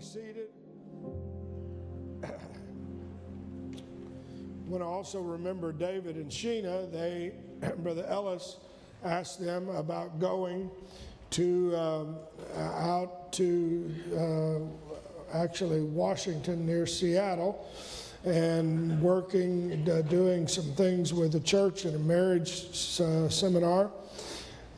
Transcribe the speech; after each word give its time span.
seated. 0.00 0.48
I 2.22 2.28
want 4.68 4.82
to 4.82 4.86
also 4.86 5.20
remember 5.20 5.72
David 5.72 6.16
and 6.16 6.30
Sheena. 6.30 6.90
They, 6.92 7.32
Brother 7.78 8.04
Ellis, 8.08 8.58
asked 9.04 9.40
them 9.44 9.68
about 9.70 10.20
going 10.20 10.70
to 11.30 11.76
um, 11.76 12.16
out 12.56 13.32
to 13.32 13.94
uh, 14.16 15.36
actually 15.36 15.82
Washington 15.82 16.64
near 16.64 16.86
Seattle 16.86 17.66
and 18.24 19.00
working, 19.00 19.88
uh, 19.90 20.02
doing 20.02 20.46
some 20.46 20.72
things 20.74 21.12
with 21.12 21.32
the 21.32 21.40
church 21.40 21.84
and 21.84 21.96
a 21.96 21.98
marriage 21.98 23.00
uh, 23.00 23.28
seminar. 23.28 23.90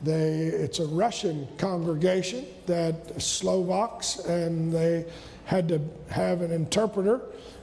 They, 0.03 0.37
it's 0.47 0.79
a 0.79 0.87
Russian 0.87 1.47
congregation 1.57 2.45
that 2.65 3.21
Slovaks, 3.21 4.17
and 4.19 4.73
they 4.73 5.05
had 5.45 5.67
to 5.67 5.81
have 6.09 6.41
an 6.41 6.51
interpreter 6.51 7.21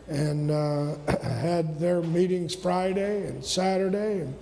and 0.08 0.50
uh, 0.50 0.94
had 1.22 1.78
their 1.78 2.00
meetings 2.02 2.54
Friday 2.54 3.26
and 3.26 3.44
Saturday 3.44 4.20
and, 4.20 4.36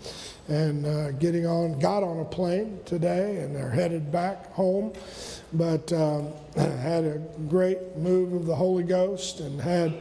and 0.49 0.87
uh, 0.87 1.11
getting 1.13 1.47
on, 1.47 1.79
got 1.79 2.03
on 2.03 2.21
a 2.21 2.25
plane 2.25 2.79
today 2.85 3.39
and 3.39 3.55
they're 3.55 3.71
headed 3.71 4.13
back 4.13 4.53
home. 4.53 4.93
But 5.53 5.93
um, 5.93 6.29
had 6.57 7.05
a 7.05 7.23
great 7.49 7.97
move 7.97 8.33
of 8.33 8.47
the 8.47 8.55
Holy 8.55 8.85
Ghost 8.85 9.41
and 9.41 9.61
had 9.61 9.95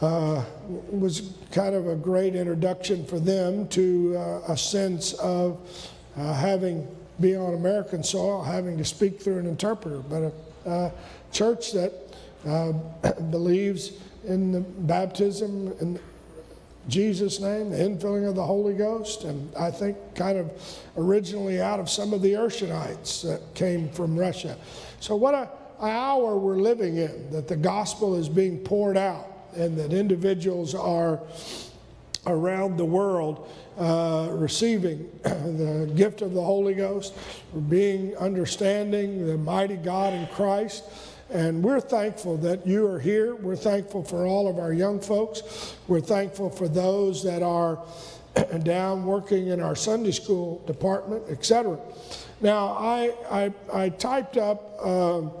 uh, 0.00 0.44
was 0.90 1.32
kind 1.50 1.74
of 1.74 1.86
a 1.86 1.94
great 1.94 2.34
introduction 2.34 3.06
for 3.06 3.18
them 3.18 3.68
to 3.68 4.16
uh, 4.16 4.52
a 4.52 4.56
sense 4.56 5.12
of 5.14 5.90
uh, 6.16 6.32
having 6.32 6.86
being 7.20 7.36
on 7.36 7.54
American 7.54 8.02
soil, 8.02 8.42
having 8.42 8.76
to 8.78 8.84
speak 8.84 9.20
through 9.20 9.38
an 9.38 9.46
interpreter, 9.46 9.98
but 9.98 10.32
a, 10.66 10.70
a 10.70 10.92
church 11.32 11.72
that 11.72 11.92
uh, 12.46 12.72
believes 13.30 13.92
in 14.24 14.52
the 14.52 14.60
baptism 14.60 15.72
in 15.80 15.98
Jesus' 16.88 17.40
name, 17.40 17.70
the 17.70 17.78
infilling 17.78 18.28
of 18.28 18.34
the 18.34 18.44
Holy 18.44 18.74
Ghost, 18.74 19.24
and 19.24 19.54
I 19.56 19.70
think 19.70 19.96
kind 20.14 20.36
of 20.36 20.50
originally 20.96 21.60
out 21.60 21.80
of 21.80 21.88
some 21.88 22.12
of 22.12 22.20
the 22.20 22.34
Urshanites 22.34 23.22
that 23.22 23.40
came 23.54 23.88
from 23.88 24.18
Russia. 24.18 24.56
So, 25.00 25.16
what 25.16 25.34
a, 25.34 25.48
a 25.80 25.86
hour 25.86 26.36
we're 26.36 26.56
living 26.56 26.98
in 26.98 27.30
that 27.30 27.48
the 27.48 27.56
gospel 27.56 28.16
is 28.16 28.28
being 28.28 28.58
poured 28.58 28.98
out 28.98 29.26
and 29.54 29.78
that 29.78 29.92
individuals 29.92 30.74
are 30.74 31.20
around 32.26 32.76
the 32.76 32.84
world 32.84 33.48
uh, 33.78 34.28
receiving 34.30 35.10
the 35.22 35.90
gift 35.94 36.22
of 36.22 36.32
the 36.32 36.42
Holy 36.42 36.74
Ghost, 36.74 37.14
being 37.68 38.16
understanding 38.16 39.26
the 39.26 39.36
mighty 39.36 39.76
God 39.76 40.12
in 40.12 40.26
Christ. 40.28 40.84
And 41.30 41.62
we're 41.62 41.80
thankful 41.80 42.36
that 42.38 42.66
you 42.66 42.86
are 42.86 43.00
here. 43.00 43.34
We're 43.34 43.56
thankful 43.56 44.04
for 44.04 44.26
all 44.26 44.48
of 44.48 44.58
our 44.58 44.72
young 44.72 45.00
folks. 45.00 45.74
We're 45.88 46.00
thankful 46.00 46.50
for 46.50 46.68
those 46.68 47.24
that 47.24 47.42
are 47.42 47.82
down 48.62 49.04
working 49.04 49.48
in 49.48 49.60
our 49.60 49.74
Sunday 49.74 50.12
school 50.12 50.62
department, 50.66 51.24
etc. 51.28 51.78
Now, 52.40 52.68
I, 52.78 53.14
I, 53.30 53.52
I 53.72 53.88
typed 53.88 54.36
up 54.36 54.78
um, 54.84 55.32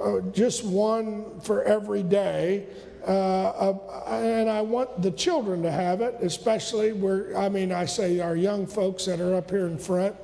uh, 0.00 0.20
just 0.32 0.64
one 0.64 1.40
for 1.40 1.64
every 1.64 2.02
day 2.02 2.66
uh, 3.06 3.10
uh, 3.10 4.04
and 4.08 4.48
I 4.48 4.60
want 4.60 5.02
the 5.02 5.10
children 5.10 5.62
to 5.62 5.70
have 5.70 6.00
it, 6.00 6.16
especially 6.20 6.92
where, 6.92 7.36
I 7.36 7.48
mean, 7.48 7.72
I 7.72 7.84
say 7.84 8.20
our 8.20 8.36
young 8.36 8.66
folks 8.66 9.06
that 9.06 9.20
are 9.20 9.34
up 9.34 9.50
here 9.50 9.66
in 9.66 9.78
front, 9.78 10.14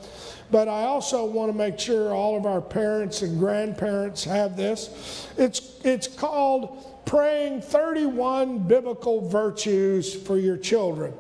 but 0.50 0.68
I 0.68 0.84
also 0.84 1.24
want 1.24 1.50
to 1.50 1.56
make 1.56 1.78
sure 1.78 2.14
all 2.14 2.36
of 2.36 2.46
our 2.46 2.60
parents 2.60 3.22
and 3.22 3.38
grandparents 3.38 4.24
have 4.24 4.56
this. 4.56 5.28
It's, 5.36 5.80
it's 5.84 6.06
called 6.06 7.04
Praying 7.04 7.62
31 7.62 8.66
Biblical 8.68 9.28
Virtues 9.28 10.14
for 10.14 10.38
Your 10.38 10.56
Children. 10.56 11.14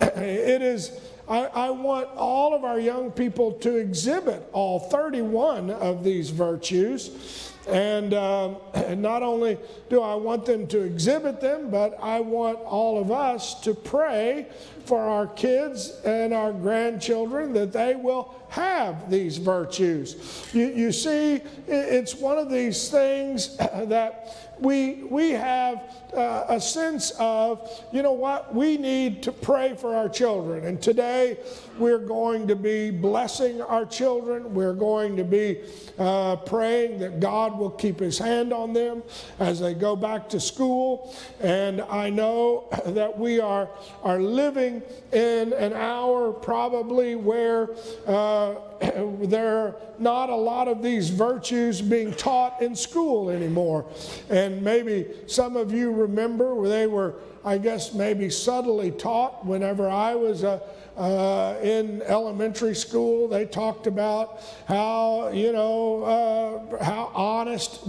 It 0.00 0.62
is. 0.62 0.92
I, 1.28 1.44
I, 1.46 1.70
want 1.70 2.08
all 2.16 2.54
of 2.54 2.64
our 2.64 2.80
young 2.80 3.10
people 3.10 3.52
to 3.54 3.76
exhibit 3.76 4.48
all 4.52 4.78
31 4.80 5.70
of 5.70 6.02
these 6.02 6.30
virtues. 6.30 7.52
And, 7.68 8.14
uh, 8.14 8.54
and 8.72 9.02
not 9.02 9.22
only 9.22 9.58
do 9.90 10.00
I 10.00 10.14
want 10.14 10.46
them 10.46 10.66
to 10.68 10.80
exhibit 10.80 11.40
them, 11.40 11.70
but 11.70 11.98
I 12.02 12.20
want 12.20 12.58
all 12.60 12.98
of 12.98 13.10
us 13.10 13.60
to 13.62 13.74
pray 13.74 14.46
for 14.86 14.98
our 14.98 15.26
kids 15.26 16.00
and 16.04 16.32
our 16.32 16.50
grandchildren 16.50 17.52
that 17.52 17.74
they 17.74 17.94
will 17.94 18.34
have 18.48 19.10
these 19.10 19.36
virtues. 19.36 20.48
You, 20.54 20.68
you 20.68 20.92
see, 20.92 21.42
it's 21.66 22.14
one 22.14 22.38
of 22.38 22.50
these 22.50 22.90
things 22.90 23.56
that 23.56 24.47
we, 24.60 25.04
we 25.04 25.30
have 25.30 25.94
uh, 26.14 26.46
a 26.48 26.60
sense 26.60 27.12
of, 27.18 27.84
you 27.92 28.02
know 28.02 28.12
what, 28.12 28.54
we 28.54 28.76
need 28.76 29.22
to 29.24 29.32
pray 29.32 29.74
for 29.74 29.94
our 29.94 30.08
children. 30.08 30.64
And 30.64 30.80
today 30.80 31.38
we're 31.78 31.98
going 31.98 32.48
to 32.48 32.56
be 32.56 32.90
blessing 32.90 33.60
our 33.60 33.84
children. 33.84 34.54
We're 34.54 34.74
going 34.74 35.16
to 35.16 35.24
be 35.24 35.60
uh, 35.98 36.36
praying 36.36 36.98
that 37.00 37.20
God 37.20 37.58
will 37.58 37.70
keep 37.70 38.00
his 38.00 38.18
hand 38.18 38.52
on 38.52 38.72
them 38.72 39.02
as 39.38 39.60
they 39.60 39.74
go 39.74 39.94
back 39.94 40.28
to 40.30 40.40
school. 40.40 41.14
And 41.40 41.80
I 41.82 42.10
know 42.10 42.68
that 42.86 43.16
we 43.16 43.40
are, 43.40 43.68
are 44.02 44.20
living 44.20 44.82
in 45.12 45.52
an 45.52 45.72
hour 45.72 46.32
probably 46.32 47.14
where 47.14 47.70
uh, 48.06 48.54
there 48.80 49.58
are 49.58 49.76
not 49.98 50.30
a 50.30 50.36
lot 50.36 50.68
of 50.68 50.82
these 50.82 51.10
virtues 51.10 51.80
being 51.80 52.12
taught 52.14 52.62
in 52.62 52.76
school 52.76 53.30
anymore. 53.30 53.86
And 54.28 54.62
maybe 54.62 55.06
some 55.26 55.56
of 55.56 55.72
you 55.72 55.92
remember 55.92 56.54
where 56.54 56.68
they 56.68 56.86
were, 56.86 57.14
I 57.48 57.56
guess, 57.56 57.94
maybe 57.94 58.28
subtly 58.28 58.90
taught 58.90 59.46
whenever 59.46 59.88
I 59.88 60.14
was 60.14 60.42
a 60.42 60.60
uh, 60.98 61.56
in 61.62 62.02
elementary 62.02 62.74
school, 62.74 63.28
they 63.28 63.46
talked 63.46 63.86
about 63.86 64.42
how, 64.66 65.28
you 65.28 65.52
know, 65.52 66.02
uh, 66.02 66.84
how 66.84 67.10
honest 67.14 67.86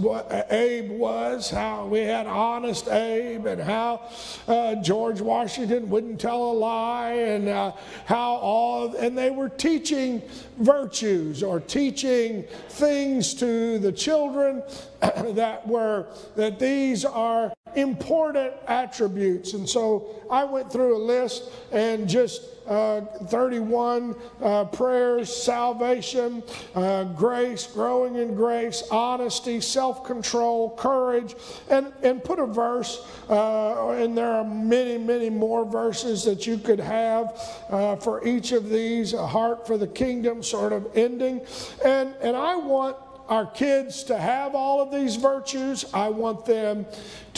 Abe 0.50 0.92
was, 0.92 1.50
how 1.50 1.86
we 1.86 1.98
had 2.00 2.28
honest 2.28 2.86
Abe, 2.88 3.46
and 3.46 3.60
how 3.60 4.08
uh, 4.46 4.76
George 4.76 5.20
Washington 5.20 5.90
wouldn't 5.90 6.20
tell 6.20 6.52
a 6.52 6.54
lie, 6.54 7.14
and 7.14 7.48
uh, 7.48 7.72
how 8.04 8.36
all, 8.36 8.94
and 8.94 9.18
they 9.18 9.30
were 9.30 9.48
teaching 9.48 10.22
virtues 10.58 11.42
or 11.42 11.58
teaching 11.58 12.44
things 12.68 13.34
to 13.34 13.80
the 13.80 13.90
children 13.90 14.62
that 15.34 15.66
were, 15.66 16.06
that 16.36 16.58
these 16.58 17.04
are 17.04 17.52
important 17.76 18.52
attributes. 18.66 19.54
And 19.54 19.68
so 19.68 20.22
I 20.30 20.44
went 20.44 20.72
through 20.72 20.96
a 20.96 21.02
list 21.02 21.50
and 21.72 22.08
just 22.08 22.42
uh, 22.66 23.00
31 23.26 24.14
uh, 24.40 24.64
prayers, 24.66 25.34
salvation, 25.34 26.42
uh, 26.74 27.04
grace, 27.04 27.66
growing 27.66 28.16
in 28.16 28.34
grace, 28.34 28.84
honesty, 28.92 29.60
self 29.60 30.04
control, 30.04 30.70
courage, 30.76 31.34
and, 31.68 31.92
and 32.02 32.22
put 32.22 32.38
a 32.38 32.46
verse, 32.46 33.04
uh, 33.28 33.88
and 33.90 34.16
there 34.16 34.30
are 34.30 34.44
many, 34.44 34.98
many 34.98 35.30
more 35.30 35.64
verses 35.64 36.22
that 36.22 36.46
you 36.46 36.58
could 36.58 36.78
have 36.78 37.36
uh, 37.70 37.96
for 37.96 38.24
each 38.26 38.52
of 38.52 38.68
these, 38.68 39.14
a 39.14 39.26
heart 39.26 39.66
for 39.66 39.76
the 39.76 39.88
kingdom 39.88 40.42
sort 40.42 40.72
of 40.72 40.96
ending. 40.96 41.40
And, 41.84 42.14
and 42.20 42.36
I 42.36 42.54
want 42.54 42.96
our 43.30 43.46
kids 43.46 44.02
to 44.04 44.18
have 44.18 44.54
all 44.54 44.82
of 44.82 44.90
these 44.90 45.16
virtues. 45.16 45.84
I 45.94 46.08
want 46.08 46.44
them 46.44 46.84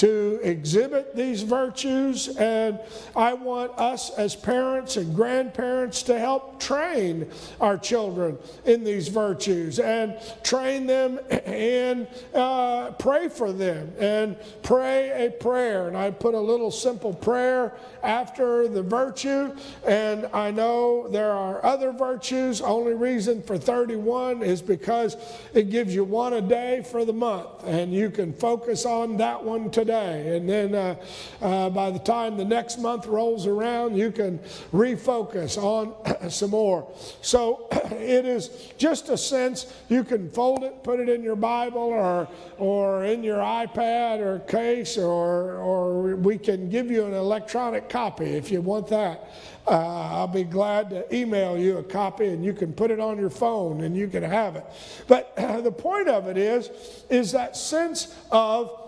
to 0.02 0.40
exhibit 0.42 1.14
these 1.14 1.42
virtues, 1.42 2.26
and 2.36 2.80
I 3.14 3.34
want 3.34 3.70
us 3.78 4.10
as 4.18 4.34
parents 4.34 4.96
and 4.96 5.14
grandparents 5.14 6.02
to 6.02 6.18
help 6.18 6.58
train 6.58 7.30
our 7.60 7.78
children 7.78 8.36
in 8.64 8.82
these 8.82 9.06
virtues 9.06 9.78
and 9.78 10.18
train 10.42 10.88
them 10.88 11.20
and 11.30 12.08
uh, 12.34 12.90
pray 12.98 13.28
for 13.28 13.52
them 13.52 13.92
and 13.96 14.36
pray 14.64 15.26
a 15.28 15.30
prayer. 15.30 15.86
And 15.86 15.96
I 15.96 16.10
put 16.10 16.34
a 16.34 16.40
little 16.40 16.72
simple 16.72 17.14
prayer 17.14 17.72
after 18.02 18.66
the 18.66 18.82
virtue, 18.82 19.54
and 19.86 20.26
I 20.32 20.50
know 20.50 21.06
there 21.10 21.30
are 21.30 21.64
other 21.64 21.92
virtues. 21.92 22.60
Only 22.60 22.94
reason 22.94 23.40
for 23.40 23.56
31 23.56 24.42
is 24.42 24.62
because 24.62 25.16
it 25.54 25.70
gives 25.70 25.94
you 25.94 26.02
one 26.02 26.32
a 26.32 26.40
day 26.40 26.82
for 26.90 27.04
the 27.04 27.12
month, 27.12 27.46
and 27.62 27.94
you 27.94 28.10
can 28.10 28.32
focus 28.32 28.84
on 28.84 29.16
that 29.18 29.40
one 29.40 29.70
today 29.70 29.91
And 29.92 30.48
then 30.48 30.74
uh, 30.74 30.96
uh, 31.40 31.70
by 31.70 31.90
the 31.90 31.98
time 31.98 32.36
the 32.36 32.44
next 32.44 32.78
month 32.78 33.06
rolls 33.06 33.46
around, 33.46 33.96
you 33.96 34.10
can 34.10 34.38
refocus 34.72 35.56
on 35.56 35.94
some 36.30 36.50
more. 36.50 36.90
So 37.20 37.68
it 37.90 38.24
is 38.24 38.72
just 38.78 39.08
a 39.08 39.16
sense 39.16 39.72
you 39.88 40.04
can 40.04 40.30
fold 40.30 40.64
it, 40.64 40.82
put 40.82 41.00
it 41.00 41.08
in 41.08 41.22
your 41.22 41.36
Bible 41.36 41.80
or, 41.80 42.28
or 42.58 43.04
in 43.04 43.22
your 43.22 43.38
iPad 43.38 44.20
or 44.20 44.40
case, 44.40 44.98
or, 44.98 45.56
or 45.56 46.16
we 46.16 46.38
can 46.38 46.68
give 46.68 46.90
you 46.90 47.06
an 47.06 47.14
electronic 47.14 47.88
copy 47.88 48.24
if 48.24 48.50
you 48.50 48.60
want 48.60 48.88
that. 48.88 49.30
Uh, 49.66 49.70
I'll 49.70 50.28
be 50.28 50.42
glad 50.42 50.90
to 50.90 51.14
email 51.14 51.56
you 51.56 51.78
a 51.78 51.84
copy 51.84 52.28
and 52.28 52.44
you 52.44 52.52
can 52.52 52.72
put 52.72 52.90
it 52.90 52.98
on 52.98 53.18
your 53.18 53.30
phone 53.30 53.82
and 53.82 53.96
you 53.96 54.08
can 54.08 54.22
have 54.22 54.56
it. 54.56 54.66
But 55.06 55.32
uh, 55.36 55.60
the 55.60 55.70
point 55.70 56.08
of 56.08 56.26
it 56.26 56.36
is, 56.36 56.70
is 57.08 57.32
that 57.32 57.56
sense 57.56 58.16
of 58.30 58.81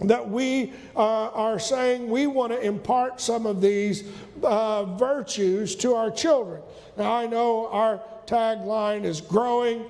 that 0.00 0.28
we 0.28 0.72
uh, 0.96 1.28
are 1.30 1.58
saying 1.58 2.08
we 2.10 2.26
want 2.26 2.52
to 2.52 2.60
impart 2.60 3.20
some 3.20 3.46
of 3.46 3.60
these 3.60 4.04
uh, 4.42 4.84
virtues 4.96 5.76
to 5.76 5.94
our 5.94 6.10
children. 6.10 6.62
Now, 6.96 7.12
I 7.12 7.26
know 7.26 7.68
our 7.68 8.00
tagline 8.26 9.04
is 9.04 9.20
growing, 9.20 9.84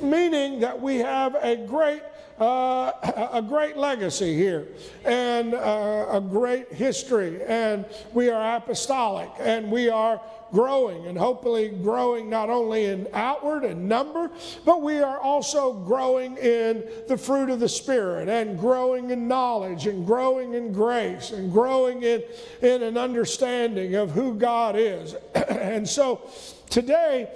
meaning 0.00 0.60
that 0.60 0.80
we 0.80 0.98
have 0.98 1.36
a 1.36 1.56
great 1.56 2.02
uh, 2.38 2.92
a 3.32 3.42
great 3.42 3.76
legacy 3.76 4.34
here 4.34 4.68
and 5.04 5.54
uh, 5.54 6.06
a 6.10 6.20
great 6.20 6.72
history, 6.72 7.42
and 7.44 7.84
we 8.12 8.30
are 8.30 8.56
apostolic 8.56 9.30
and 9.38 9.70
we 9.70 9.88
are 9.88 10.20
growing 10.52 11.06
and 11.06 11.16
hopefully 11.16 11.70
growing 11.70 12.28
not 12.28 12.50
only 12.50 12.84
in 12.84 13.08
outward 13.14 13.64
and 13.64 13.88
number, 13.88 14.30
but 14.64 14.82
we 14.82 15.00
are 15.00 15.18
also 15.18 15.72
growing 15.72 16.36
in 16.36 16.84
the 17.08 17.16
fruit 17.16 17.48
of 17.48 17.58
the 17.58 17.68
Spirit 17.68 18.28
and 18.28 18.58
growing 18.58 19.10
in 19.10 19.26
knowledge 19.26 19.86
and 19.86 20.06
growing 20.06 20.54
in 20.54 20.72
grace 20.72 21.30
and 21.30 21.50
growing 21.50 22.02
in, 22.02 22.22
in 22.60 22.82
an 22.82 22.98
understanding 22.98 23.94
of 23.94 24.10
who 24.10 24.34
God 24.34 24.76
is. 24.76 25.14
and 25.34 25.88
so 25.88 26.30
today, 26.68 27.30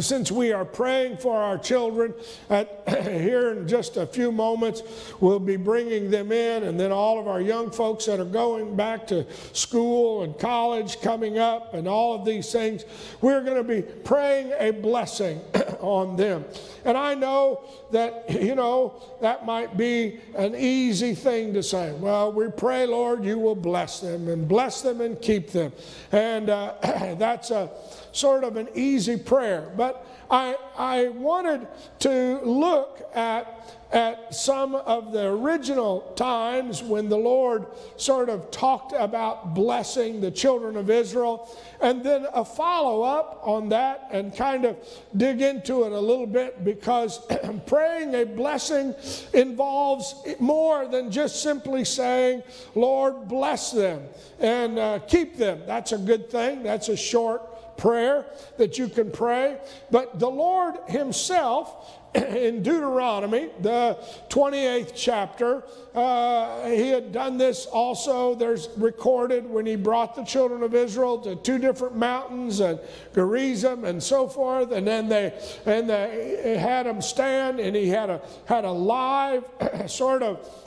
since 0.00 0.32
we 0.32 0.52
are 0.52 0.64
praying 0.64 1.18
for 1.18 1.36
our 1.36 1.58
children, 1.58 2.14
at, 2.48 2.82
here 3.12 3.52
in 3.52 3.68
just 3.68 3.96
a 3.98 4.06
few 4.06 4.32
moments, 4.32 4.82
we'll 5.20 5.38
be 5.38 5.56
bringing 5.56 6.10
them 6.10 6.32
in, 6.32 6.62
and 6.62 6.80
then 6.80 6.90
all 6.90 7.20
of 7.20 7.28
our 7.28 7.40
young 7.40 7.70
folks 7.70 8.06
that 8.06 8.18
are 8.18 8.24
going 8.24 8.74
back 8.74 9.06
to 9.08 9.26
school 9.52 10.22
and 10.22 10.38
college 10.38 11.00
coming 11.02 11.38
up, 11.38 11.74
and 11.74 11.86
all 11.86 12.14
of 12.14 12.24
these 12.24 12.50
things, 12.50 12.84
we're 13.20 13.42
going 13.42 13.56
to 13.56 13.64
be 13.64 13.82
praying 13.82 14.52
a 14.58 14.70
blessing 14.70 15.40
on 15.80 16.16
them. 16.16 16.44
And 16.84 16.96
I 16.96 17.14
know 17.14 17.62
that, 17.90 18.30
you 18.30 18.54
know, 18.54 19.02
that 19.20 19.44
might 19.44 19.76
be 19.76 20.20
an 20.34 20.54
easy 20.54 21.14
thing 21.14 21.52
to 21.54 21.62
say. 21.62 21.92
Well, 21.92 22.32
we 22.32 22.48
pray, 22.48 22.86
Lord, 22.86 23.24
you 23.24 23.38
will 23.38 23.54
bless 23.54 24.00
them 24.00 24.28
and 24.28 24.48
bless 24.48 24.80
them 24.80 25.00
and 25.00 25.20
keep 25.20 25.50
them. 25.50 25.72
And 26.10 26.48
uh, 26.48 26.74
that's 27.18 27.50
a 27.50 27.70
sort 28.12 28.44
of 28.44 28.56
an 28.56 28.68
easy 28.74 29.16
prayer. 29.16 29.72
But 29.76 30.06
I, 30.30 30.56
I 30.78 31.08
wanted 31.08 31.66
to 32.00 32.40
look 32.42 33.02
at 33.14 33.62
at 33.92 34.34
some 34.34 34.74
of 34.74 35.12
the 35.12 35.26
original 35.26 36.00
times 36.16 36.82
when 36.82 37.10
the 37.10 37.16
Lord 37.16 37.66
sort 37.96 38.30
of 38.30 38.50
talked 38.50 38.94
about 38.96 39.54
blessing 39.54 40.20
the 40.20 40.30
children 40.30 40.76
of 40.76 40.88
Israel, 40.88 41.54
and 41.80 42.02
then 42.02 42.26
a 42.32 42.42
follow 42.42 43.02
up 43.02 43.40
on 43.42 43.68
that 43.68 44.08
and 44.10 44.34
kind 44.34 44.64
of 44.64 44.76
dig 45.16 45.42
into 45.42 45.84
it 45.84 45.92
a 45.92 46.00
little 46.00 46.26
bit 46.26 46.64
because 46.64 47.20
praying 47.66 48.14
a 48.14 48.24
blessing 48.24 48.94
involves 49.34 50.14
more 50.40 50.88
than 50.88 51.10
just 51.10 51.42
simply 51.42 51.84
saying, 51.84 52.42
Lord, 52.74 53.28
bless 53.28 53.72
them 53.72 54.04
and 54.40 54.78
uh, 54.78 55.00
keep 55.00 55.36
them. 55.36 55.60
That's 55.66 55.92
a 55.92 55.98
good 55.98 56.30
thing, 56.30 56.62
that's 56.62 56.88
a 56.88 56.96
short 56.96 57.42
prayer 57.82 58.24
that 58.58 58.78
you 58.78 58.86
can 58.88 59.10
pray. 59.10 59.58
But 59.90 60.20
the 60.20 60.30
Lord 60.30 60.76
Himself, 60.86 61.98
in 62.14 62.62
Deuteronomy, 62.62 63.50
the 63.60 63.98
28th 64.28 64.92
chapter, 64.94 65.64
uh, 65.92 66.68
he 66.68 66.90
had 66.90 67.10
done 67.10 67.38
this 67.38 67.66
also. 67.66 68.36
There's 68.36 68.68
recorded 68.76 69.50
when 69.50 69.66
he 69.66 69.74
brought 69.74 70.14
the 70.14 70.22
children 70.22 70.62
of 70.62 70.76
Israel 70.76 71.18
to 71.22 71.34
two 71.34 71.58
different 71.58 71.96
mountains 71.96 72.60
and 72.60 72.78
Gerizim 73.14 73.84
and 73.84 74.00
so 74.00 74.28
forth, 74.28 74.70
and 74.70 74.86
then 74.86 75.08
they 75.08 75.34
and 75.66 75.90
they 75.90 76.56
had 76.58 76.86
them 76.86 77.02
stand, 77.02 77.58
and 77.58 77.74
he 77.74 77.88
had 77.88 78.10
a 78.10 78.22
had 78.44 78.64
a 78.64 78.70
live 78.70 79.44
sort 79.86 80.22
of 80.22 80.61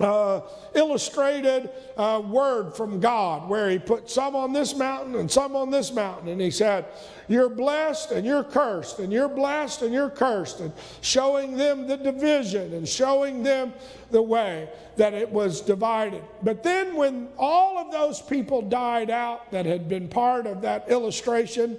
uh, 0.00 0.40
illustrated 0.74 1.70
uh, 1.96 2.22
word 2.26 2.76
from 2.76 3.00
God 3.00 3.48
where 3.48 3.70
he 3.70 3.78
put 3.78 4.10
some 4.10 4.36
on 4.36 4.52
this 4.52 4.74
mountain 4.74 5.14
and 5.16 5.30
some 5.30 5.56
on 5.56 5.70
this 5.70 5.92
mountain. 5.92 6.28
And 6.28 6.40
he 6.40 6.50
said, 6.50 6.86
You're 7.28 7.48
blessed 7.48 8.12
and 8.12 8.26
you're 8.26 8.44
cursed, 8.44 8.98
and 8.98 9.12
you're 9.12 9.28
blessed 9.28 9.82
and 9.82 9.92
you're 9.92 10.10
cursed, 10.10 10.60
and 10.60 10.72
showing 11.00 11.56
them 11.56 11.86
the 11.86 11.96
division 11.96 12.74
and 12.74 12.88
showing 12.88 13.42
them 13.42 13.72
the 14.10 14.22
way 14.22 14.68
that 14.96 15.12
it 15.12 15.30
was 15.30 15.60
divided. 15.60 16.22
But 16.42 16.62
then, 16.62 16.96
when 16.96 17.28
all 17.38 17.78
of 17.78 17.92
those 17.92 18.20
people 18.22 18.62
died 18.62 19.10
out 19.10 19.50
that 19.50 19.66
had 19.66 19.88
been 19.88 20.08
part 20.08 20.46
of 20.46 20.62
that 20.62 20.88
illustration, 20.88 21.76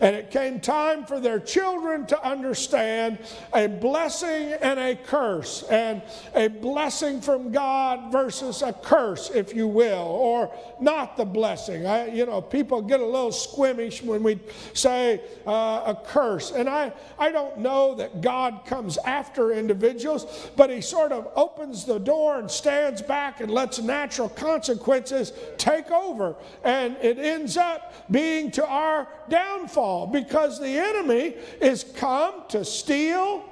and 0.00 0.14
it 0.14 0.30
came 0.30 0.60
time 0.60 1.04
for 1.04 1.20
their 1.20 1.40
children 1.40 2.06
to 2.06 2.26
understand 2.26 3.18
a 3.54 3.66
blessing 3.66 4.52
and 4.60 4.78
a 4.78 4.96
curse, 4.96 5.62
and 5.64 6.02
a 6.34 6.48
blessing 6.48 7.20
from 7.20 7.52
God 7.52 8.12
versus 8.12 8.62
a 8.62 8.72
curse, 8.72 9.30
if 9.30 9.54
you 9.54 9.66
will, 9.66 10.06
or 10.06 10.52
not 10.80 11.16
the 11.16 11.24
blessing. 11.24 11.86
I, 11.86 12.08
you 12.08 12.26
know, 12.26 12.40
people 12.40 12.82
get 12.82 13.00
a 13.00 13.06
little 13.06 13.32
squeamish 13.32 14.02
when 14.02 14.22
we 14.22 14.38
say 14.74 15.22
uh, 15.46 15.82
a 15.86 15.98
curse. 16.06 16.50
And 16.50 16.68
I, 16.68 16.92
I 17.18 17.30
don't 17.30 17.58
know 17.58 17.94
that 17.94 18.20
God 18.20 18.62
comes 18.66 18.98
after 18.98 19.52
individuals, 19.52 20.50
but 20.56 20.70
He 20.70 20.80
sort 20.80 21.12
of 21.12 21.28
opens 21.68 21.84
the 21.84 21.98
door 21.98 22.38
and 22.38 22.50
stands 22.50 23.02
back 23.02 23.40
and 23.40 23.50
lets 23.50 23.78
natural 23.78 24.30
consequences 24.30 25.32
take 25.58 25.90
over. 25.90 26.34
And 26.64 26.96
it 27.02 27.18
ends 27.18 27.58
up 27.58 27.92
being 28.10 28.50
to 28.52 28.66
our 28.66 29.06
downfall 29.28 30.06
because 30.06 30.58
the 30.58 30.78
enemy 30.78 31.34
is 31.60 31.84
come 31.96 32.44
to 32.48 32.64
steal. 32.64 33.44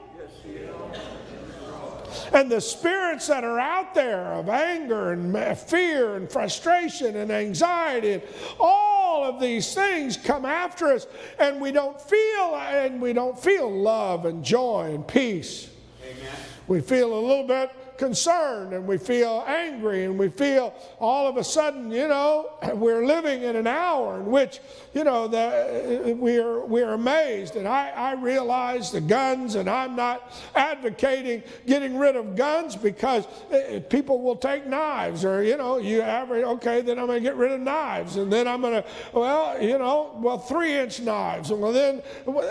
And 2.33 2.51
the 2.51 2.61
spirits 2.63 3.27
that 3.27 3.45
are 3.45 3.59
out 3.59 3.95
there 3.95 4.33
of 4.33 4.49
anger 4.49 5.13
and 5.13 5.59
fear 5.59 6.17
and 6.17 6.31
frustration 6.31 7.17
and 7.17 7.31
anxiety 7.31 8.15
and 8.15 8.23
all 8.59 9.25
of 9.25 9.39
these 9.39 9.75
things 9.75 10.17
come 10.17 10.47
after 10.47 10.87
us 10.87 11.07
and 11.39 11.61
we 11.61 11.71
don't 11.71 12.01
feel 12.01 12.57
and 12.57 13.03
we 13.03 13.13
don't 13.13 13.39
feel 13.39 13.71
love 13.71 14.25
and 14.25 14.43
joy 14.43 14.95
and 14.95 15.07
peace. 15.07 15.69
Amen. 16.03 16.33
We 16.69 16.81
feel 16.81 17.13
a 17.13 17.21
little 17.21 17.47
bit 17.47 17.71
concerned 17.99 18.73
and 18.73 18.87
we 18.87 18.99
feel 18.99 19.45
angry 19.47 20.05
and 20.05 20.19
we 20.19 20.29
feel 20.29 20.75
all 20.99 21.27
of 21.27 21.37
a 21.37 21.45
sudden, 21.45 21.91
you 21.91 22.09
know, 22.09 22.51
we're 22.75 23.07
living 23.07 23.43
in 23.43 23.57
an 23.57 23.67
hour 23.67 24.17
in 24.17 24.27
which, 24.27 24.61
you 24.95 25.05
know, 25.05 25.29
the, 25.29 26.11
uh, 26.11 26.15
we're, 26.15 26.65
we're 26.65 26.95
amazed. 26.95 27.57
And 27.57 27.67
I, 27.67 27.91
I 27.91 28.13
realize 28.15 28.91
the 28.91 29.01
guns, 29.01 29.55
and 29.55 29.69
I'm 29.69 29.97
not 29.97 30.33
advocating 30.55 31.43
getting 31.67 31.99
rid 31.99 32.17
of 32.17 32.37
guns 32.37 32.77
because 32.77 33.27
uh, 33.27 33.81
people 33.89 34.23
will 34.23 34.37
take 34.37 34.67
knives 34.67 35.25
or, 35.25 35.43
you 35.43 35.57
know, 35.57 35.79
you 35.79 36.03
average, 36.03 36.45
okay, 36.45 36.81
then 36.81 36.99
I'm 36.99 37.07
going 37.07 37.23
to 37.23 37.29
get 37.29 37.37
rid 37.37 37.53
of 37.53 37.61
knives. 37.61 38.17
And 38.17 38.33
then 38.33 38.49
I'm 38.49 38.61
going 38.61 38.83
to, 38.83 38.89
well, 39.13 39.61
you 39.63 39.79
know, 39.79 40.19
well, 40.21 40.39
three 40.39 40.75
inch 40.75 41.01
knives. 41.01 41.51
And 41.51 41.61
well, 41.61 41.73
then 41.73 42.03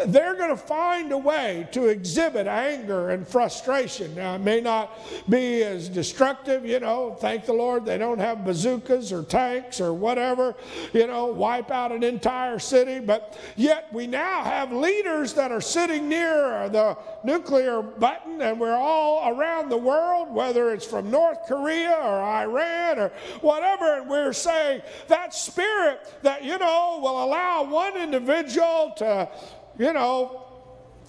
they're 0.08 0.36
going 0.36 0.50
to 0.50 0.58
find 0.58 1.12
a 1.12 1.18
way 1.18 1.68
to 1.72 1.88
exhibit 1.88 2.48
anger 2.48 3.10
and 3.10 3.28
frustration. 3.28 4.16
Now, 4.16 4.36
it 4.36 4.42
may 4.42 4.62
not 4.62 4.98
be 5.30 5.35
be 5.36 5.64
as 5.64 5.90
destructive, 5.90 6.66
you 6.66 6.80
know. 6.80 7.16
Thank 7.20 7.46
the 7.46 7.54
Lord 7.54 7.86
they 7.86 7.98
don't 7.98 8.20
have 8.20 8.46
bazookas 8.46 9.12
or 9.12 9.24
tanks 9.24 9.82
or 9.82 9.94
whatever, 9.94 10.56
you 10.94 11.08
know, 11.08 11.26
wipe 11.28 11.72
out 11.72 11.92
an 11.92 12.04
entire 12.04 12.60
city. 12.60 13.00
But 13.00 13.38
yet 13.56 13.92
we 13.92 14.08
now 14.08 14.44
have 14.44 14.72
leaders 14.72 15.34
that 15.34 15.52
are 15.52 15.62
sitting 15.62 16.08
near 16.08 16.70
the 16.70 16.98
nuclear 17.24 17.82
button, 17.82 18.42
and 18.42 18.60
we're 18.60 18.76
all 18.76 19.38
around 19.38 19.70
the 19.70 19.78
world, 19.78 20.34
whether 20.34 20.72
it's 20.72 20.86
from 20.86 21.12
North 21.12 21.40
Korea 21.48 21.98
or 22.02 22.22
Iran 22.22 23.00
or 23.00 23.12
whatever, 23.42 23.98
and 24.00 24.10
we're 24.10 24.34
saying 24.34 24.82
that 25.08 25.34
spirit 25.34 26.14
that, 26.22 26.44
you 26.44 26.58
know, 26.58 27.00
will 27.02 27.24
allow 27.24 27.64
one 27.64 27.98
individual 27.98 28.94
to, 28.98 29.30
you 29.78 29.92
know, 29.92 30.45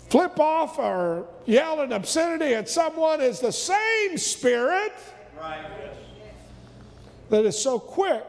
flip 0.09 0.39
off 0.39 0.79
or 0.79 1.27
yell 1.47 1.81
an 1.81 1.93
obscenity 1.93 2.55
at 2.55 2.69
someone 2.69 3.21
is 3.21 3.41
the 3.41 3.53
same 3.53 4.17
spirit 4.17 4.93
that 7.31 7.45
is 7.45 7.59
so 7.59 7.79
quick. 7.79 8.25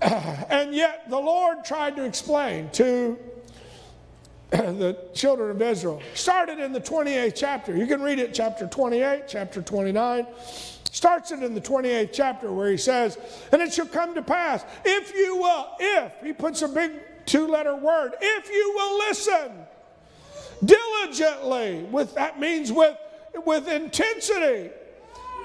And 0.50 0.74
yet 0.74 1.08
the 1.08 1.18
Lord 1.18 1.64
tried 1.64 1.96
to 1.96 2.04
explain 2.04 2.70
to 2.70 3.18
the 4.50 4.96
children 5.14 5.50
of 5.50 5.62
Israel. 5.62 6.02
Started 6.14 6.58
in 6.58 6.72
the 6.72 6.80
28th 6.80 7.34
chapter. 7.34 7.76
You 7.76 7.86
can 7.86 8.02
read 8.02 8.18
it, 8.18 8.34
chapter 8.34 8.66
28, 8.66 9.24
chapter 9.28 9.62
29. 9.62 10.26
Starts 10.90 11.30
it 11.30 11.42
in 11.42 11.54
the 11.54 11.60
28th 11.60 12.10
chapter 12.12 12.52
where 12.52 12.70
he 12.70 12.76
says, 12.76 13.16
And 13.50 13.62
it 13.62 13.72
shall 13.72 13.86
come 13.86 14.14
to 14.14 14.22
pass, 14.22 14.64
if 14.84 15.14
you 15.14 15.36
will, 15.36 15.68
if, 15.78 16.12
he 16.22 16.32
puts 16.32 16.62
a 16.62 16.68
big 16.68 16.92
two 17.24 17.46
letter 17.46 17.76
word, 17.76 18.12
if 18.20 18.50
you 18.50 18.72
will 18.74 18.98
listen 18.98 19.52
diligently 20.64 21.84
with 21.90 22.14
that 22.14 22.38
means 22.38 22.70
with 22.70 22.96
with 23.44 23.68
intensity 23.68 24.70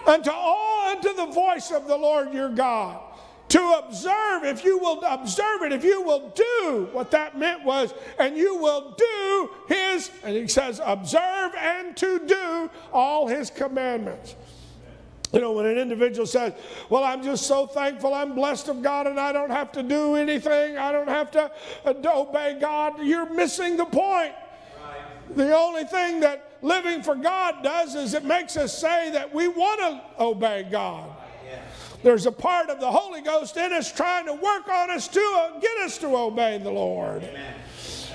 unto 0.05 0.29
all 0.31 0.89
unto 0.89 1.13
the 1.13 1.25
voice 1.27 1.71
of 1.71 1.88
the 1.88 1.97
Lord 1.97 2.33
your 2.33 2.50
God 2.50 3.01
to 3.50 3.81
observe, 3.86 4.43
if 4.43 4.65
you 4.65 4.77
will 4.77 5.01
observe 5.05 5.62
it, 5.62 5.71
if 5.71 5.83
you 5.83 6.01
will 6.01 6.29
do 6.36 6.89
what 6.91 7.12
that 7.12 7.38
meant 7.38 7.63
was, 7.63 7.93
and 8.19 8.36
you 8.36 8.57
will 8.57 8.93
do 8.97 9.50
his, 9.67 10.12
and 10.24 10.36
he 10.36 10.47
says, 10.47 10.81
observe 10.83 11.53
and 11.55 11.95
to 11.95 12.19
do 12.27 12.69
all 12.91 13.27
his 13.27 13.50
commandments. 13.50 14.36
You 15.33 15.41
know, 15.41 15.53
when 15.53 15.65
an 15.65 15.77
individual 15.77 16.25
says, 16.25 16.53
Well, 16.89 17.03
I'm 17.03 17.21
just 17.21 17.47
so 17.47 17.67
thankful, 17.67 18.13
I'm 18.13 18.33
blessed 18.33 18.69
of 18.69 18.81
God, 18.81 19.07
and 19.07 19.19
I 19.19 19.33
don't 19.33 19.50
have 19.50 19.74
to 19.74 19.83
do 19.83 20.15
anything, 20.15 20.77
I 20.77 20.91
don't 20.91 21.09
have 21.09 21.31
to 21.31 21.51
uh, 21.86 21.93
obey 22.05 22.57
God, 22.59 23.01
you're 23.03 23.29
missing 23.33 23.75
the 23.75 23.86
point. 23.86 24.33
The 25.36 25.55
only 25.55 25.84
thing 25.84 26.22
that 26.22 26.57
living 26.62 27.03
for 27.03 27.15
God 27.15 27.63
does 27.63 27.96
is 27.96 28.13
it 28.13 28.25
makes 28.25 28.57
us 28.57 28.77
say 28.77 29.12
that 29.12 29.34
we 29.34 29.48
want 29.48 29.79
to 29.79 30.24
obey 30.24 30.67
God. 30.69 31.10
There's 32.03 32.25
a 32.25 32.31
part 32.31 32.69
of 32.69 32.79
the 32.79 32.91
Holy 32.91 33.22
Ghost 33.22 33.57
in 33.57 33.74
us 33.74 33.91
trying 33.91 34.27
to 34.27 34.34
work 34.34 34.69
on 34.69 34.91
us 34.91 35.07
to 35.10 35.19
uh, 35.19 35.60
get 35.60 35.77
us 35.79 35.98
to 36.00 36.15
obey 36.15 36.57
the 36.57 36.69
Lord. 36.69 37.24
Amen. 37.24 37.55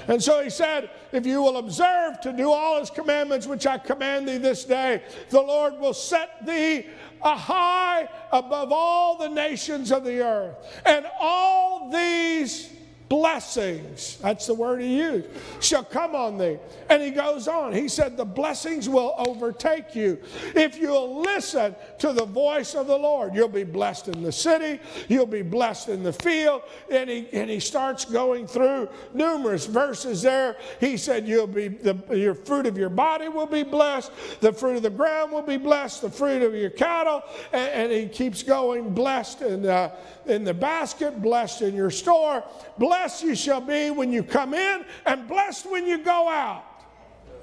And 0.09 0.23
so 0.23 0.43
he 0.43 0.51
said, 0.51 0.91
If 1.13 1.27
you 1.27 1.43
will 1.43 1.59
observe 1.59 2.21
to 2.23 2.33
do 2.33 2.51
all 2.51 2.81
his 2.81 2.91
commandments 2.91 3.47
which 3.47 3.67
I 3.67 3.79
command 3.79 4.29
thee 4.29 4.39
this 4.39 4.65
day, 4.65 5.03
the 5.31 5.41
Lord 5.41 5.79
will 5.79 5.95
set 5.95 6.45
thee 6.47 6.87
a 7.23 7.37
high 7.37 8.09
above 8.33 8.73
all 8.73 9.17
the 9.17 9.29
nations 9.29 9.93
of 9.93 10.05
the 10.05 10.23
earth. 10.23 10.83
And 10.85 11.07
all 11.21 11.91
these 11.91 12.73
blessings, 13.13 14.17
that's 14.23 14.47
the 14.47 14.55
word 14.55 14.81
he 14.81 14.97
used, 14.97 15.29
shall 15.61 15.85
come 15.85 16.15
on 16.15 16.39
thee. 16.39 16.57
And 16.89 17.03
he 17.03 17.11
goes 17.11 17.47
on. 17.47 17.75
He 17.75 17.87
said, 17.87 18.17
The 18.17 18.25
blessings 18.25 18.89
will 18.89 19.15
overtake 19.29 19.95
you. 19.95 20.19
If 20.55 20.79
you'll 20.79 21.21
listen 21.21 21.77
to 21.99 22.15
the 22.15 22.25
voice 22.25 22.75
of 22.75 22.87
the 22.87 22.97
Lord, 22.97 23.35
you'll 23.35 23.49
be 23.49 23.65
blessed 23.65 24.09
in 24.09 24.23
the 24.23 24.33
city, 24.33 24.81
you'll 25.11 25.27
be 25.27 25.43
blessed 25.43 25.91
in 25.91 26.03
the 26.03 26.13
field. 26.15 26.63
And 26.91 27.11
he, 27.11 27.29
and 27.35 27.51
he 27.51 27.61
starts 27.61 28.07
going 28.07 28.47
through 28.47 28.89
numerous 29.13 29.67
verses 29.67 30.23
there. 30.23 30.57
He 30.81 30.97
said, 30.97 31.29
You'll 31.29 31.47
be 31.47 31.69
the 31.69 31.99
your 32.17 32.35
fruit 32.35 32.65
of 32.65 32.79
your 32.79 32.89
body 32.89 33.29
will 33.29 33.45
be 33.45 33.63
blessed, 33.63 34.11
the 34.41 34.55
fruit 34.55 34.77
of 34.77 34.83
the 34.83 34.89
ground 34.89 35.33
will 35.33 35.43
be 35.43 35.59
blessed, 35.59 36.01
the 36.01 36.11
fruit 36.11 36.41
of 36.41 36.55
your 36.55 36.71
cattle. 36.71 37.23
And, 37.53 37.93
and 37.93 37.93
he 37.93 38.09
keeps 38.09 38.43
going, 38.43 38.95
blessed 38.95 39.43
in, 39.43 39.67
uh, 39.67 39.95
in 40.25 40.45
the 40.45 40.55
basket, 40.55 41.21
blessed 41.21 41.61
in 41.61 41.75
your 41.75 41.91
store, 41.91 42.43
blessed 42.79 43.02
Blessed 43.03 43.25
you 43.25 43.35
shall 43.35 43.61
be 43.61 43.91
when 43.91 44.13
you 44.13 44.23
come 44.23 44.55
in, 44.55 44.85
and 45.07 45.27
blessed 45.27 45.69
when 45.69 45.89
you 45.89 45.99
go 45.99 46.29
out. 46.29 46.65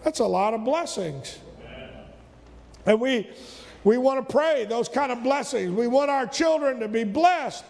That's 0.05 0.19
a 0.19 0.25
lot 0.25 0.53
of 0.53 0.63
blessings. 0.63 1.37
And 2.85 3.01
we, 3.01 3.29
we 3.83 3.97
want 3.97 4.25
to 4.25 4.31
pray 4.31 4.63
those 4.69 4.87
kind 4.87 5.11
of 5.11 5.21
blessings. 5.21 5.73
We 5.73 5.87
want 5.87 6.09
our 6.09 6.25
children 6.27 6.79
to 6.79 6.87
be 6.87 7.03
blessed 7.03 7.65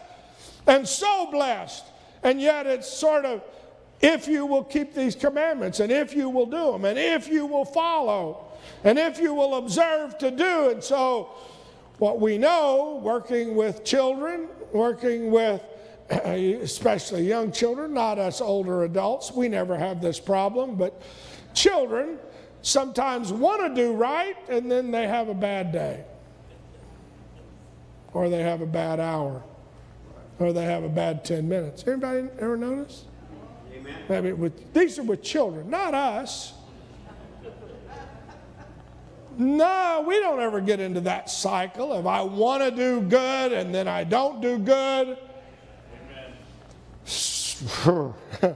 and 0.68 0.88
so 0.88 1.32
blessed. 1.32 1.84
And 2.22 2.40
yet 2.40 2.68
it's 2.68 2.88
sort 2.88 3.26
of 3.26 3.42
if 4.02 4.28
you 4.28 4.46
will 4.46 4.66
keep 4.66 4.94
these 4.94 5.16
commandments 5.16 5.80
and 5.80 5.92
if 5.92 6.14
you 6.14 6.30
will 6.30 6.46
do 6.46 6.74
them 6.74 6.86
and 6.86 7.00
if 7.00 7.28
you 7.28 7.48
will 7.48 7.66
follow 7.66 8.52
and 8.84 9.00
if 9.00 9.20
you 9.20 9.34
will 9.34 9.56
observe 9.56 10.16
to 10.20 10.30
do. 10.30 10.70
And 10.70 10.84
so, 10.84 11.32
what 11.98 12.20
we 12.20 12.38
know 12.38 13.02
working 13.04 13.56
with 13.56 13.84
children, 13.84 14.48
working 14.74 15.32
with 15.32 15.64
especially 16.26 17.28
young 17.28 17.52
children, 17.52 17.94
not 17.94 18.18
us 18.18 18.42
older 18.42 18.84
adults. 18.84 19.32
We 19.32 19.48
never 19.48 19.78
have 19.78 20.02
this 20.02 20.20
problem, 20.20 20.76
but 20.76 21.02
children 21.54 22.18
sometimes 22.62 23.32
want 23.32 23.62
to 23.62 23.82
do 23.82 23.94
right 23.94 24.36
and 24.50 24.70
then 24.72 24.92
they 24.92 25.08
have 25.08 25.30
a 25.30 25.34
bad 25.34 25.72
day. 25.72 26.04
Or 28.14 28.28
they 28.28 28.42
have 28.42 28.62
a 28.62 28.66
bad 28.66 29.00
hour. 29.00 29.44
Or 30.40 30.52
they 30.52 30.64
have 30.64 30.84
a 30.84 30.90
bad 30.90 31.24
10 31.24 31.48
minutes. 31.48 31.84
Anybody 31.86 32.28
ever 32.40 32.58
notice? 32.58 33.06
Amen. 33.74 33.96
Maybe 34.10 34.32
with, 34.34 34.74
these 34.74 34.98
are 34.98 35.04
with 35.04 35.22
children, 35.22 35.70
not 35.70 35.94
us. 35.94 36.54
No, 39.38 40.04
we 40.06 40.20
don't 40.20 40.40
ever 40.40 40.60
get 40.60 40.80
into 40.80 41.02
that 41.02 41.30
cycle 41.30 41.94
of 41.94 42.08
I 42.08 42.22
want 42.24 42.62
to 42.64 42.72
do 42.72 43.00
good 43.00 43.54
and 43.54 43.74
then 43.74 43.88
I 43.88 44.04
don't 44.04 44.42
do 44.42 44.58
good. 44.58 45.18